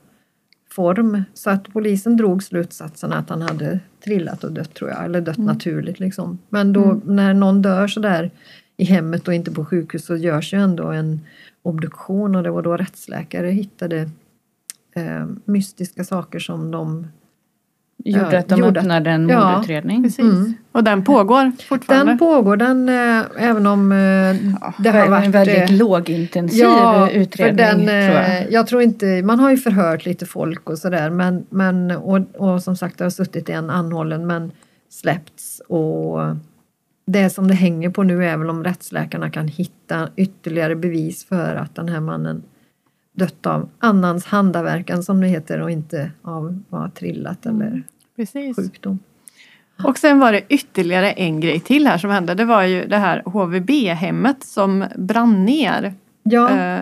form. 0.69 1.23
Så 1.33 1.49
att 1.49 1.73
polisen 1.73 2.17
drog 2.17 2.43
slutsatsen 2.43 3.13
att 3.13 3.29
han 3.29 3.41
hade 3.41 3.79
trillat 4.03 4.43
och 4.43 4.51
dött 4.51 4.73
tror 4.73 4.89
jag, 4.89 5.05
eller 5.05 5.21
dött 5.21 5.37
naturligt 5.37 5.99
liksom. 5.99 6.39
Men 6.49 6.73
då 6.73 7.01
när 7.05 7.33
någon 7.33 7.61
dör 7.61 7.87
sådär 7.87 8.31
i 8.77 8.83
hemmet 8.83 9.27
och 9.27 9.33
inte 9.33 9.51
på 9.51 9.65
sjukhus 9.65 10.05
så 10.05 10.15
görs 10.15 10.53
ju 10.53 10.57
ändå 10.57 10.87
en 10.87 11.19
obduktion 11.61 12.35
och 12.35 12.43
det 12.43 12.51
var 12.51 12.61
då 12.61 12.77
rättsläkare 12.77 13.47
hittade 13.47 14.09
eh, 14.95 15.27
mystiska 15.45 16.03
saker 16.03 16.39
som 16.39 16.71
de 16.71 17.07
Gjorde 18.05 18.29
Ja, 18.31 18.39
att 18.39 18.47
de 18.47 18.59
gjorde 18.59 18.69
att- 18.79 18.85
öppnade 18.85 19.09
en 19.09 19.29
ja, 19.29 19.51
mordutredning. 19.51 20.03
Precis. 20.03 20.19
Mm. 20.19 20.53
Och 20.71 20.83
den 20.83 21.03
pågår 21.03 21.51
fortfarande. 21.67 22.11
Den 22.11 22.17
pågår 22.17 22.57
den 22.57 22.89
eh, 22.89 23.23
även 23.37 23.67
om 23.67 23.91
eh, 23.91 23.97
det 24.77 24.89
har 24.89 25.05
en 25.05 25.11
varit... 25.11 25.29
väldigt 25.29 25.69
eh, 25.69 25.77
lågintensiv 25.77 26.59
ja, 26.59 27.09
utredning 27.09 27.57
för 27.57 27.63
den, 27.63 27.79
tror 27.79 28.17
jag. 28.21 28.41
eh, 28.41 28.47
jag 28.49 28.67
tror 28.67 28.81
inte, 28.81 29.21
man 29.23 29.39
har 29.39 29.49
ju 29.51 29.57
förhört 29.57 30.05
lite 30.05 30.25
folk 30.25 30.69
och 30.69 30.77
sådär 30.77 31.09
men, 31.09 31.45
men 31.49 31.91
och, 31.91 32.19
och 32.37 32.63
som 32.63 32.75
sagt 32.75 32.97
det 32.97 33.03
har 33.05 33.09
suttit 33.09 33.49
en 33.49 33.69
anhållen 33.69 34.27
men 34.27 34.51
släppts 34.89 35.61
och 35.67 36.19
det 37.07 37.29
som 37.29 37.47
det 37.47 37.53
hänger 37.53 37.89
på 37.89 38.03
nu 38.03 38.25
är 38.25 38.37
väl 38.37 38.49
om 38.49 38.63
rättsläkarna 38.63 39.29
kan 39.29 39.47
hitta 39.47 40.09
ytterligare 40.15 40.75
bevis 40.75 41.25
för 41.25 41.55
att 41.55 41.75
den 41.75 41.89
här 41.89 41.99
mannen 41.99 42.43
dött 43.15 43.45
av 43.45 43.69
annans 43.79 44.25
handaverkan 44.25 45.03
som 45.03 45.21
det 45.21 45.27
heter 45.27 45.61
och 45.61 45.71
inte 45.71 46.11
av 46.21 46.59
vad 46.69 46.93
trillat 46.93 47.45
eller 47.45 47.83
Precis. 48.15 48.55
sjukdom. 48.55 48.99
Och 49.83 49.97
sen 49.97 50.19
var 50.19 50.31
det 50.31 50.41
ytterligare 50.49 51.11
en 51.11 51.39
grej 51.39 51.59
till 51.59 51.87
här 51.87 51.97
som 51.97 52.09
hände. 52.09 52.33
Det 52.35 52.45
var 52.45 52.63
ju 52.63 52.85
det 52.85 52.97
här 52.97 53.21
HVB-hemmet 53.25 54.43
som 54.43 54.85
brann 54.95 55.45
ner. 55.45 55.93
Ja, 56.23 56.49
Eh, 56.49 56.81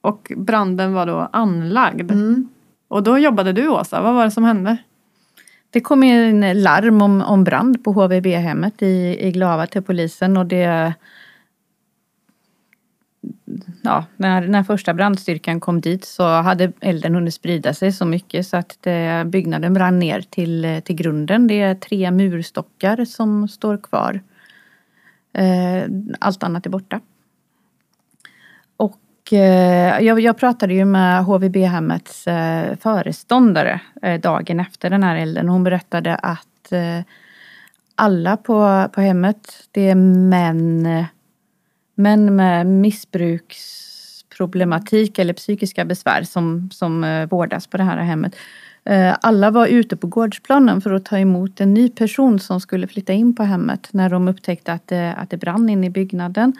och 0.00 0.32
branden 0.36 0.92
var 0.92 1.06
då 1.06 1.28
anlagd. 1.32 2.10
mm. 2.10 2.48
Och 2.88 3.02
då 3.02 3.18
jobbade 3.18 3.52
du 3.52 3.68
Åsa, 3.68 4.02
vad 4.02 4.14
var 4.14 4.24
det 4.24 4.30
som 4.30 4.44
hände? 4.44 4.76
Det 5.70 5.80
kom 5.80 6.02
in 6.02 6.62
larm 6.62 7.02
om, 7.02 7.22
om 7.22 7.44
brand 7.44 7.84
på 7.84 7.92
HVB-hemmet 7.92 8.82
i, 8.82 9.18
i 9.20 9.32
Glava 9.32 9.66
till 9.66 9.82
polisen 9.82 10.36
och 10.36 10.46
det 10.46 10.94
Ja, 13.82 14.04
när, 14.16 14.48
när 14.48 14.62
första 14.62 14.94
brandstyrkan 14.94 15.60
kom 15.60 15.80
dit 15.80 16.04
så 16.04 16.28
hade 16.28 16.72
elden 16.80 17.14
hunnit 17.14 17.34
sprida 17.34 17.74
sig 17.74 17.92
så 17.92 18.04
mycket 18.04 18.46
så 18.46 18.56
att 18.56 18.78
det, 18.80 19.24
byggnaden 19.26 19.74
brann 19.74 19.98
ner 19.98 20.20
till, 20.20 20.80
till 20.84 20.96
grunden. 20.96 21.46
Det 21.46 21.60
är 21.60 21.74
tre 21.74 22.10
murstockar 22.10 23.04
som 23.04 23.48
står 23.48 23.76
kvar. 23.76 24.20
Eh, 25.32 25.82
allt 26.20 26.42
annat 26.42 26.66
är 26.66 26.70
borta. 26.70 27.00
Och 28.76 29.32
eh, 29.32 30.00
jag, 30.00 30.20
jag 30.20 30.38
pratade 30.38 30.74
ju 30.74 30.84
med 30.84 31.24
HVB-hemmets 31.24 32.26
eh, 32.26 32.76
föreståndare 32.76 33.80
eh, 34.02 34.20
dagen 34.20 34.60
efter 34.60 34.90
den 34.90 35.02
här 35.02 35.16
elden. 35.16 35.48
Hon 35.48 35.64
berättade 35.64 36.14
att 36.14 36.72
eh, 36.72 37.00
alla 37.94 38.36
på, 38.36 38.88
på 38.92 39.00
hemmet, 39.00 39.68
det 39.70 39.88
är 39.88 39.94
män, 39.94 41.04
män 41.98 42.36
med 42.36 42.66
missbruksproblematik 42.66 45.18
eller 45.18 45.32
psykiska 45.32 45.84
besvär 45.84 46.22
som, 46.22 46.68
som 46.72 47.04
eh, 47.04 47.28
vårdas 47.28 47.66
på 47.66 47.76
det 47.76 47.82
här 47.82 47.96
hemmet. 47.96 48.36
Eh, 48.84 49.16
Alla 49.20 49.50
var 49.50 49.66
ute 49.66 49.96
på 49.96 50.06
gårdsplanen 50.06 50.80
för 50.80 50.92
att 50.92 51.04
ta 51.04 51.18
emot 51.18 51.60
en 51.60 51.74
ny 51.74 51.88
person 51.88 52.40
som 52.40 52.60
skulle 52.60 52.86
flytta 52.86 53.12
in 53.12 53.34
på 53.36 53.42
hemmet 53.42 53.88
när 53.92 54.10
de 54.10 54.28
upptäckte 54.28 54.72
att 54.72 54.86
det, 54.88 55.14
att 55.18 55.30
det 55.30 55.36
brann 55.36 55.68
inne 55.68 55.86
i 55.86 55.90
byggnaden. 55.90 56.52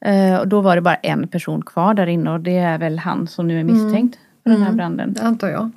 Eh, 0.00 0.36
Och 0.36 0.48
då 0.48 0.60
var 0.60 0.76
det 0.76 0.82
bara 0.82 0.94
en 0.94 1.28
person 1.28 1.62
kvar 1.62 1.94
där 1.94 2.06
inne 2.06 2.30
och 2.30 2.40
det 2.40 2.56
är 2.58 2.78
väl 2.78 2.98
han 2.98 3.26
som 3.26 3.48
nu 3.48 3.60
är 3.60 3.64
misstänkt 3.64 4.18
för 4.42 4.50
den 4.50 4.58
här 4.60 4.66
Mm. 4.68 4.76
branden. 4.76 5.12
Det 5.12 5.22
antar 5.22 5.48
jag. 5.48 5.70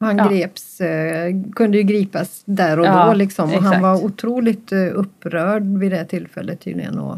Han 0.00 0.18
Ja. 0.18 0.28
greps, 0.28 0.80
eh, 0.80 1.32
kunde 1.54 1.76
ju 1.76 1.82
gripas 1.82 2.42
där 2.44 2.80
och 2.80 2.86
Ja, 2.86 3.06
då 3.06 3.14
liksom. 3.14 3.54
Och 3.54 3.62
han 3.62 3.82
var 3.82 4.04
otroligt 4.04 4.72
eh, 4.72 4.78
upprörd 4.94 5.62
vid 5.78 5.92
det 5.92 6.04
tillfället 6.04 6.60
tydligen 6.60 6.98
och 6.98 7.16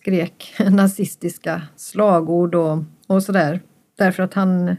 skrek 0.00 0.54
nazistiska 0.70 1.62
slagord 1.76 2.54
och, 2.54 2.78
och 3.06 3.22
sådär. 3.22 3.60
Därför 3.98 4.22
att 4.22 4.34
han, 4.34 4.76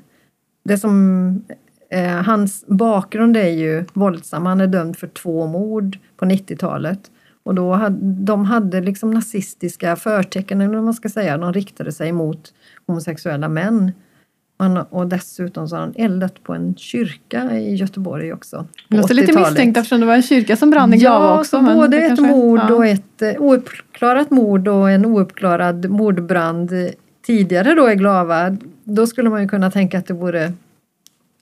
det 0.64 0.78
som, 0.78 1.44
eh, 1.90 2.22
hans 2.22 2.66
bakgrund 2.68 3.38
är 3.38 3.50
ju 3.50 3.86
våldsam. 3.94 4.46
Han 4.46 4.62
är 4.62 4.68
dömd 4.68 4.98
för 4.98 5.08
två 5.08 5.48
mord 5.48 5.98
på 6.18 6.26
90-talet. 6.26 7.12
Och 7.44 7.56
då 7.56 7.74
hade, 7.74 7.98
de 8.24 8.46
hade 8.46 8.82
liksom 8.82 9.12
nazistiska 9.12 9.96
förtecken, 9.96 10.62
eller 10.62 10.76
vad 10.76 10.84
man 10.84 10.94
ska 10.94 11.10
säga. 11.10 11.38
De 11.38 11.54
riktade 11.54 11.92
sig 11.92 12.12
mot 12.12 12.54
homosexuella 12.88 13.50
män. 13.50 13.92
Han, 14.62 14.78
och 14.78 15.08
dessutom 15.08 15.68
så 15.68 15.76
har 15.76 15.82
han 15.82 15.94
eldat 15.96 16.44
på 16.44 16.54
en 16.54 16.76
kyrka 16.76 17.58
i 17.58 17.76
Göteborg 17.76 18.34
också. 18.34 18.66
Det 18.88 18.98
låter 18.98 19.14
lite 19.14 19.32
80-talet. 19.32 19.50
misstänkt 19.50 19.78
eftersom 19.78 20.00
det 20.00 20.06
var 20.06 20.16
en 20.16 20.22
kyrka 20.22 20.56
som 20.56 20.70
brann 20.70 20.94
i 20.94 20.98
Glava 20.98 21.26
ja, 21.26 21.40
också. 21.40 21.58
så 21.58 21.62
men 21.62 21.78
både 21.78 21.98
ett 21.98 22.08
kanske- 22.08 22.36
mord 22.36 22.62
ja. 22.70 22.76
och 22.76 22.86
ett 22.86 23.22
ouppklarat 23.40 24.30
mord 24.30 24.68
och 24.68 24.92
en 24.92 25.06
ouppklarad 25.06 25.90
mordbrand 25.90 26.72
tidigare 27.26 27.76
då 27.76 27.92
i 27.92 27.96
Glava. 27.96 28.58
Då 28.84 29.08
skulle 29.08 29.30
man 29.30 29.42
ju 29.42 29.48
kunna 29.48 29.72
tänka 29.72 29.98
att 29.98 30.06
det 30.06 30.14
vore 30.14 30.54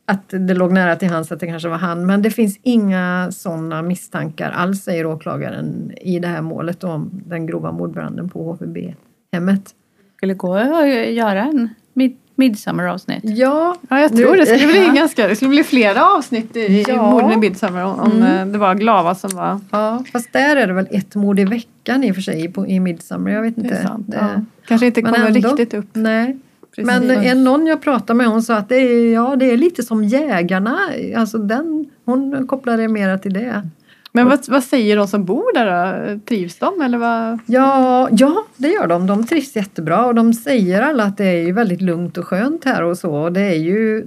att 0.05 0.29
det 0.29 0.53
låg 0.53 0.71
nära 0.71 0.95
till 0.95 1.09
hands 1.09 1.31
att 1.31 1.39
det 1.39 1.47
kanske 1.47 1.69
var 1.69 1.77
han. 1.77 2.05
Men 2.05 2.21
det 2.21 2.31
finns 2.31 2.59
inga 2.63 3.31
sådana 3.31 3.81
misstankar 3.81 4.51
alls, 4.51 4.83
säger 4.83 5.05
åklagaren 5.05 5.91
i 6.01 6.19
det 6.19 6.27
här 6.27 6.41
målet 6.41 6.83
om 6.83 7.09
den 7.25 7.45
grova 7.45 7.71
mordbranden 7.71 8.29
på 8.29 8.43
HVB-hemmet. 8.43 9.75
Skulle 10.17 10.33
gå 10.33 10.53
att 10.53 10.87
göra 11.13 11.43
en 11.43 11.69
mid 11.93 12.17
Midsummer-avsnitt. 12.39 13.19
Ja, 13.23 13.75
Ja, 13.89 13.99
jag 13.99 14.15
tror 14.15 14.37
det. 14.37 14.45
skulle 14.45 14.67
bli, 14.67 14.83
Ja. 14.87 14.93
ganska, 14.93 15.27
det 15.27 15.35
skulle 15.35 15.49
bli 15.49 15.63
flera 15.63 16.05
avsnitt 16.05 16.55
i, 16.55 16.59
i 16.59 16.85
Ja. 16.87 17.11
morden 17.11 17.31
i 17.31 17.37
Midsummer 17.37 17.83
om, 17.85 18.11
Mm. 18.11 18.23
eh, 18.23 18.45
det 18.45 18.57
var 18.57 18.75
Glava 18.75 19.15
som 19.15 19.29
var... 19.33 19.59
ja, 19.71 20.03
fast 20.11 20.33
där 20.33 20.55
är 20.55 20.67
det 20.67 20.73
väl 20.73 20.87
ett 20.91 21.15
mord 21.15 21.39
i 21.39 21.45
veckan 21.45 22.03
i 22.03 22.11
och 22.11 22.15
för 22.15 22.21
sig 22.21 22.51
på, 22.53 22.67
i 22.67 22.79
Midsummer. 22.79 23.31
Jag 23.31 23.41
vet 23.41 23.55
Det 23.55 23.61
inte. 23.61 23.75
är 23.75 23.83
sant. 23.83 24.05
Det- 24.07 24.17
Ja. 24.35 24.41
Kanske 24.67 24.87
inte 24.87 25.01
kommer 25.01 25.25
ändå. 25.27 25.49
riktigt 25.49 25.73
upp. 25.73 25.89
Nej, 25.93 26.37
Precis. 26.75 26.85
Men 26.85 27.11
en, 27.11 27.43
någon 27.43 27.67
jag 27.67 27.81
pratade 27.81 28.13
med 28.17 28.27
hon 28.27 28.43
sa 28.43 28.55
att 28.55 28.69
det 28.69 28.75
är, 28.75 29.13
ja, 29.13 29.35
det 29.35 29.45
är 29.51 29.57
lite 29.57 29.83
som 29.83 30.03
jägarna. 30.03 30.79
Alltså 31.17 31.37
den, 31.37 31.85
hon 32.05 32.47
kopplar 32.47 32.77
det 32.77 32.87
mera 32.87 33.17
till 33.17 33.33
det. 33.33 33.67
Men 34.11 34.29
vad, 34.29 34.49
vad 34.49 34.63
säger 34.63 34.97
de 34.97 35.07
som 35.07 35.25
bor 35.25 35.53
där 35.53 36.15
då? 36.15 36.19
Trivs 36.25 36.59
de 36.59 36.81
eller 36.81 36.97
vad? 36.97 37.39
Ja, 37.45 38.09
ja, 38.11 38.45
det 38.57 38.67
gör 38.67 38.87
de. 38.87 39.07
De 39.07 39.25
trivs 39.25 39.55
jättebra 39.55 40.05
och 40.05 40.15
de 40.15 40.33
säger 40.33 40.81
alla 40.81 41.03
att 41.03 41.17
det 41.17 41.25
är 41.25 41.53
väldigt 41.53 41.81
lugnt 41.81 42.17
och 42.17 42.25
skönt 42.25 42.65
här 42.65 42.83
och 42.83 42.97
så. 42.97 43.29
Det 43.29 43.41
är 43.41 43.55
ju, 43.55 44.03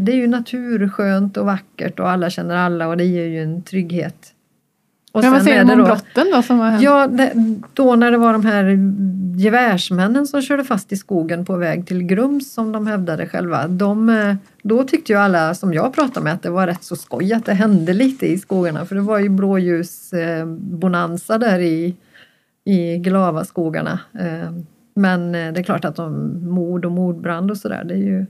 det 0.00 0.12
är 0.12 0.16
ju 0.16 0.26
naturskönt 0.26 1.36
och 1.36 1.46
vackert 1.46 2.00
och 2.00 2.10
alla 2.10 2.30
känner 2.30 2.56
alla 2.56 2.88
och 2.88 2.96
det 2.96 3.04
ger 3.04 3.26
ju 3.26 3.42
en 3.42 3.62
trygghet. 3.62 4.33
Och 5.14 5.22
Men 5.22 5.32
vad 5.32 5.42
säger 5.42 5.64
det 5.64 5.72
om 5.72 5.78
då- 5.78 5.84
brotten 5.84 6.26
då 6.32 6.42
som 6.42 6.58
har 6.58 6.70
hänt? 6.70 6.82
Ja, 6.82 7.06
det, 7.06 7.32
då 7.72 7.96
när 7.96 8.10
det 8.10 8.16
var 8.18 8.32
de 8.32 8.44
här 8.46 8.78
gevärsmännen 9.38 10.26
som 10.26 10.42
körde 10.42 10.64
fast 10.64 10.92
i 10.92 10.96
skogen 10.96 11.44
på 11.44 11.56
väg 11.56 11.86
till 11.86 12.02
Grums 12.02 12.52
som 12.52 12.72
de 12.72 12.86
hävdade 12.86 13.26
själva. 13.26 13.68
De, 13.68 14.08
eh, 14.08 14.34
då 14.62 14.84
tyckte 14.84 15.12
ju 15.12 15.18
alla 15.18 15.54
som 15.54 15.74
jag 15.74 15.94
pratade 15.94 16.24
med 16.24 16.32
att 16.32 16.42
det 16.42 16.50
var 16.50 16.66
rätt 16.66 16.84
så 16.84 16.96
skoj 16.96 17.32
att 17.32 17.46
det 17.46 17.54
hände 17.54 17.92
lite 17.92 18.26
i 18.26 18.38
skogarna 18.38 18.84
för 18.86 18.94
det 18.94 19.00
var 19.00 19.18
ju 19.18 19.28
blåljusbonanza 19.28 21.38
där 21.38 21.58
i, 21.58 21.94
i 22.64 22.96
Glavaskogarna. 22.98 23.98
Eh, 24.20 24.52
Men 24.94 25.34
eh, 25.34 25.52
det 25.52 25.60
är 25.60 25.64
klart 25.64 25.84
att 25.84 25.96
de 25.96 26.32
mord 26.48 26.84
och 26.84 26.92
mordbrand 26.92 27.50
och 27.50 27.56
sådär 27.56 27.84
det 27.84 27.94
är 27.94 27.98
ju 27.98 28.26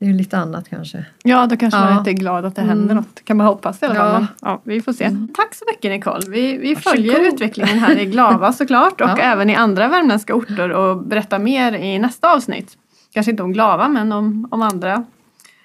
det 0.00 0.06
är 0.06 0.12
lite 0.12 0.38
annat 0.38 0.68
kanske. 0.68 1.04
Ja, 1.22 1.46
då 1.46 1.56
kanske 1.56 1.80
man 1.80 1.92
Ja. 1.92 1.98
inte 1.98 2.10
är 2.10 2.14
glad 2.14 2.44
att 2.44 2.56
det 2.56 2.62
händer 2.62 2.84
Mm. 2.84 2.96
något. 2.96 3.24
Kan 3.24 3.36
man 3.36 3.46
hoppas 3.46 3.82
i 3.82 3.86
alla 3.86 3.94
fall. 3.94 4.26
Ja. 4.40 4.48
Ja, 4.50 4.60
vi 4.64 4.82
får 4.82 4.92
se. 4.92 5.10
Tack 5.34 5.54
så 5.54 5.64
mycket 5.72 5.90
Nicole. 5.90 6.20
Vi, 6.28 6.58
vi 6.58 6.74
Varsågod. 6.74 6.92
följer 6.96 7.20
utvecklingen 7.34 7.78
här 7.78 7.98
i 7.98 8.04
Glava 8.06 8.52
såklart 8.52 9.00
och 9.00 9.08
Ja. 9.08 9.18
även 9.18 9.50
i 9.50 9.54
andra 9.54 9.88
värmländska 9.88 10.34
orter 10.34 10.70
och 10.70 11.02
berättar 11.02 11.38
mer 11.38 11.72
i 11.72 11.98
nästa 11.98 12.34
avsnitt. 12.34 12.76
Kanske 13.12 13.30
inte 13.30 13.42
om 13.42 13.52
Glava 13.52 13.88
men 13.88 14.12
om, 14.12 14.48
om 14.50 14.62
andra, 14.62 15.04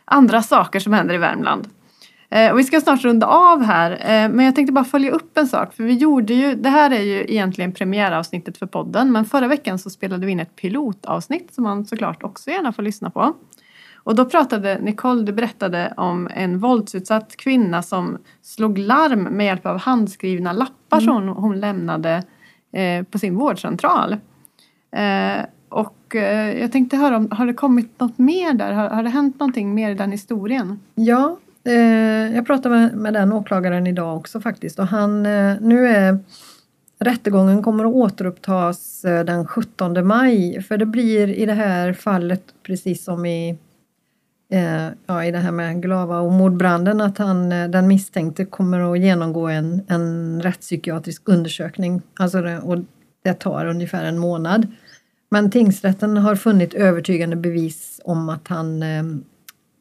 andra 0.05 0.41
saker 0.43 0.79
som 0.79 0.93
händer 0.93 1.15
i 1.15 1.17
Värmland. 1.17 1.67
Eh, 2.29 2.51
och 2.51 2.59
vi 2.59 2.63
ska 2.63 2.81
snart 2.81 3.03
runda 3.03 3.27
av 3.27 3.63
här 3.63 3.91
eh, 3.91 4.29
men 4.29 4.45
jag 4.45 4.55
tänkte 4.55 4.73
bara 4.73 4.85
följa 4.85 5.11
upp 5.11 5.37
en 5.37 5.47
sak 5.47 5.73
för 5.73 5.83
vi 5.83 5.93
gjorde 5.93 6.33
ju, 6.33 6.55
det 6.55 6.69
här 6.69 6.91
är 6.91 7.01
ju 7.01 7.25
egentligen 7.27 7.71
premiäravsnittet 7.71 8.57
för 8.57 8.65
podden 8.65 9.11
men 9.11 9.25
förra 9.25 9.47
veckan 9.47 9.79
så 9.79 9.89
spelade 9.89 10.25
vi 10.25 10.31
in 10.31 10.39
ett 10.39 10.55
pilotavsnitt 10.55 11.53
som 11.53 11.63
man 11.63 11.85
såklart 11.85 12.23
också 12.23 12.49
gärna 12.49 12.73
får 12.73 12.83
lyssna 12.83 13.09
på. 13.09 13.33
Och 14.05 14.15
då 14.15 14.25
pratade 14.25 14.79
Nicole, 14.81 15.23
du 15.23 15.31
berättade 15.31 15.93
om 15.97 16.29
en 16.33 16.59
våldsutsatt 16.59 17.35
kvinna 17.37 17.81
som 17.81 18.17
slog 18.41 18.77
larm 18.77 19.23
med 19.23 19.45
hjälp 19.45 19.65
av 19.65 19.77
handskrivna 19.77 20.53
lappar 20.53 20.99
som 20.99 21.13
hon, 21.15 21.27
hon 21.27 21.59
lämnade 21.59 22.23
eh, 22.73 23.03
på 23.03 23.19
sin 23.19 23.35
vårdcentral. 23.35 24.13
Eh, 24.91 25.45
och 25.69 26.15
eh, 26.15 26.59
jag 26.59 26.71
tänkte 26.71 26.97
höra 26.97 27.17
om, 27.17 27.27
har 27.31 27.45
det 27.45 27.53
kommit 27.53 27.99
något 27.99 28.17
mer 28.17 28.53
där? 28.53 28.73
Har, 28.73 28.89
har 28.89 29.03
det 29.03 29.09
hänt 29.09 29.39
någonting 29.39 29.73
mer 29.73 29.91
i 29.91 29.93
den 29.93 30.11
historien? 30.11 30.79
Ja, 30.95 31.37
eh, 31.63 32.35
jag 32.35 32.45
pratade 32.45 32.75
med, 32.75 32.95
med 32.95 33.13
den 33.13 33.33
åklagaren 33.33 33.87
idag 33.87 34.17
också 34.17 34.41
faktiskt 34.41 34.79
och 34.79 34.87
han, 34.87 35.25
eh, 35.25 35.55
nu 35.61 35.87
är 35.87 36.19
rättegången 36.99 37.63
kommer 37.63 37.85
att 37.85 37.93
återupptas 37.93 39.05
eh, 39.05 39.25
den 39.25 39.47
17 39.47 40.07
maj 40.07 40.63
för 40.63 40.77
det 40.77 40.85
blir 40.85 41.27
i 41.27 41.45
det 41.45 41.53
här 41.53 41.93
fallet 41.93 42.43
precis 42.63 43.03
som 43.03 43.25
i 43.25 43.57
ja, 45.05 45.23
i 45.23 45.31
det 45.31 45.37
här 45.37 45.51
med 45.51 45.81
Glava 45.81 46.19
och 46.19 46.31
mordbranden 46.31 47.01
att 47.01 47.17
han, 47.17 47.51
eh, 47.51 47.69
den 47.69 47.87
misstänkte 47.87 48.45
kommer 48.45 48.93
att 48.93 48.99
genomgå 48.99 49.47
en, 49.47 49.81
en 49.87 50.41
rättspsykiatrisk 50.41 51.29
undersökning. 51.29 52.01
Alltså 52.19 52.41
det, 52.41 52.59
och 52.59 52.77
det 53.23 53.33
tar 53.33 53.65
ungefär 53.65 54.05
en 54.05 54.17
månad. 54.17 54.67
Men 55.29 55.51
tingsrätten 55.51 56.17
har 56.17 56.35
funnit 56.35 56.73
övertygande 56.73 57.35
bevis 57.35 58.01
om 58.03 58.29
att 58.29 58.47
han 58.47 58.83
eh, 58.83 59.03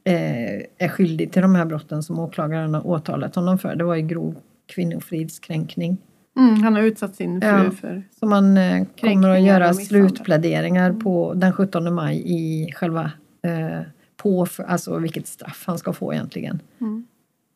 eh, 0.04 0.62
är 0.78 0.88
skyldig 0.88 1.32
till 1.32 1.42
de 1.42 1.54
här 1.54 1.64
brotten 1.64 2.02
som 2.02 2.18
åklagaren 2.18 2.74
har 2.74 2.86
åtalat 2.86 3.34
honom 3.34 3.58
för. 3.58 3.76
Det 3.76 3.84
var 3.84 3.94
ju 3.94 4.02
grov 4.02 4.36
kvinnofridskränkning. 4.74 5.98
Mm, 6.36 6.62
han 6.62 6.74
har 6.74 6.82
utsatt 6.82 7.16
sin 7.16 7.40
fru 7.40 7.48
Ja. 7.48 7.70
för... 7.70 8.02
Så 8.20 8.26
man 8.26 8.56
eh, 8.56 8.86
kommer 9.00 9.30
att 9.30 9.42
göra 9.42 9.74
slutpläderingar 9.74 10.92
på 10.92 11.34
den 11.34 11.52
17 11.52 11.94
maj 11.94 12.22
i 12.26 12.72
själva 12.72 13.12
eh, 13.42 13.80
på 14.24 14.46
för, 14.46 14.62
alltså 14.62 14.98
vilket 14.98 15.26
straff 15.26 15.64
han 15.66 15.78
ska 15.78 15.92
få 15.92 16.12
egentligen. 16.12 16.62
Mm. 16.80 17.06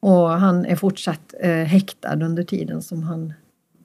Och 0.01 0.29
han 0.29 0.67
är 0.67 0.77
fortsatt 0.77 1.35
eh, 1.41 1.51
häktad 1.51 2.25
under 2.25 2.43
tiden 2.43 2.83
som 2.83 3.03
han 3.03 3.33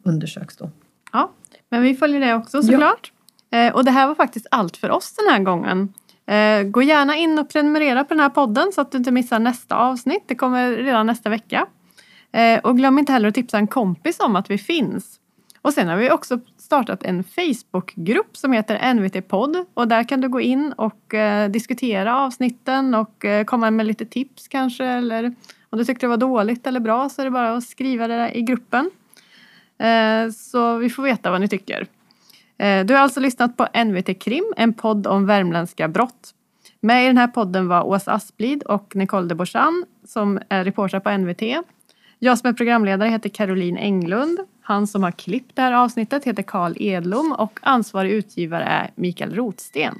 undersöks 0.03 0.57
då. 0.57 0.69
Ja, 1.11 1.31
men 1.69 1.81
vi 1.81 1.95
följer 1.95 2.19
det 2.19 2.33
också 2.33 2.63
såklart. 2.63 3.11
Eh, 3.51 3.73
och 3.73 3.85
det 3.85 3.91
här 3.91 4.07
var 4.07 4.15
faktiskt 4.15 4.47
allt 4.51 4.77
för 4.77 4.91
oss 4.91 5.15
den 5.15 5.33
här 5.33 5.39
gången. 5.39 5.93
Eh, 6.25 6.63
gå 6.63 6.81
gärna 6.81 7.15
in 7.15 7.39
och 7.39 7.49
prenumerera 7.49 8.03
på 8.03 8.13
den 8.13 8.19
här 8.19 8.29
podden 8.29 8.71
så 8.71 8.81
att 8.81 8.91
du 8.91 8.97
inte 8.97 9.11
missar 9.11 9.39
nästa 9.39 9.75
avsnitt. 9.75 10.23
Det 10.27 10.35
kommer 10.35 10.71
redan 10.71 11.07
nästa 11.07 11.29
vecka. 11.29 11.65
Eh, 12.31 12.59
och 12.59 12.77
glöm 12.77 12.99
inte 12.99 13.11
heller 13.11 13.27
att 13.27 13.35
tipsa 13.35 13.57
en 13.57 13.67
kompis 13.67 14.19
om 14.19 14.35
att 14.35 14.49
vi 14.49 14.57
finns. 14.57 15.19
Och 15.63 15.73
sen 15.73 15.87
har 15.87 15.97
vi 15.97 16.11
också 16.11 16.39
startat 16.57 17.03
en 17.03 17.23
Facebookgrupp 17.23 18.37
som 18.37 18.51
heter 18.51 18.93
NVT-podd 18.93 19.65
och 19.73 19.87
där 19.87 20.03
kan 20.03 20.21
du 20.21 20.29
gå 20.29 20.41
in 20.41 20.73
och 20.77 21.13
eh, 21.13 21.49
diskutera 21.49 22.19
avsnitten 22.19 22.95
och 22.95 23.25
eh, 23.25 23.43
komma 23.43 23.71
med 23.71 23.85
lite 23.85 24.05
tips 24.05 24.47
kanske 24.47 24.85
eller 24.85 25.35
om 25.69 25.79
du 25.79 25.85
tyckte 25.85 26.05
det 26.05 26.09
var 26.09 26.17
dåligt 26.17 26.67
eller 26.67 26.79
bra 26.79 27.09
så 27.09 27.21
är 27.21 27.25
det 27.25 27.31
bara 27.31 27.53
att 27.53 27.63
skriva 27.63 28.07
det 28.07 28.15
där 28.15 28.37
i 28.37 28.41
gruppen. 28.41 28.91
Eh, 29.77 30.31
så 30.31 30.77
vi 30.77 30.89
får 30.89 31.03
veta 31.03 31.31
vad 31.31 31.41
ni 31.41 31.47
tycker. 31.47 31.87
Eh, 32.57 32.85
du 32.85 32.93
har 32.93 33.01
alltså 33.01 33.19
lyssnat 33.19 33.57
på 33.57 33.67
NVT 33.85 34.19
Krim, 34.19 34.53
en 34.57 34.73
podd 34.73 35.07
om 35.07 35.25
värmländska 35.25 35.87
brott. 35.87 36.33
Med 36.79 37.03
i 37.03 37.07
den 37.07 37.17
här 37.17 37.27
podden 37.27 37.67
var 37.67 37.83
Åsa 37.83 38.11
Asplid 38.11 38.63
och 38.63 38.95
Nicole 38.95 39.27
de 39.27 39.35
Borsan 39.35 39.85
som 40.07 40.39
är 40.49 40.63
reporter 40.63 40.99
på 40.99 41.17
NVT. 41.17 41.65
Jag 42.23 42.37
som 42.37 42.49
är 42.49 42.53
programledare 42.53 43.09
heter 43.09 43.29
Caroline 43.29 43.77
Englund. 43.77 44.39
Han 44.61 44.87
som 44.87 45.03
har 45.03 45.11
klippt 45.11 45.55
det 45.55 45.61
här 45.61 45.73
avsnittet 45.73 46.23
heter 46.23 46.43
Karl 46.43 46.73
Edlom 46.79 47.35
och 47.37 47.59
ansvarig 47.61 48.11
utgivare 48.11 48.63
är 48.63 48.91
Mikael 48.95 49.35
Rotsten. 49.35 49.95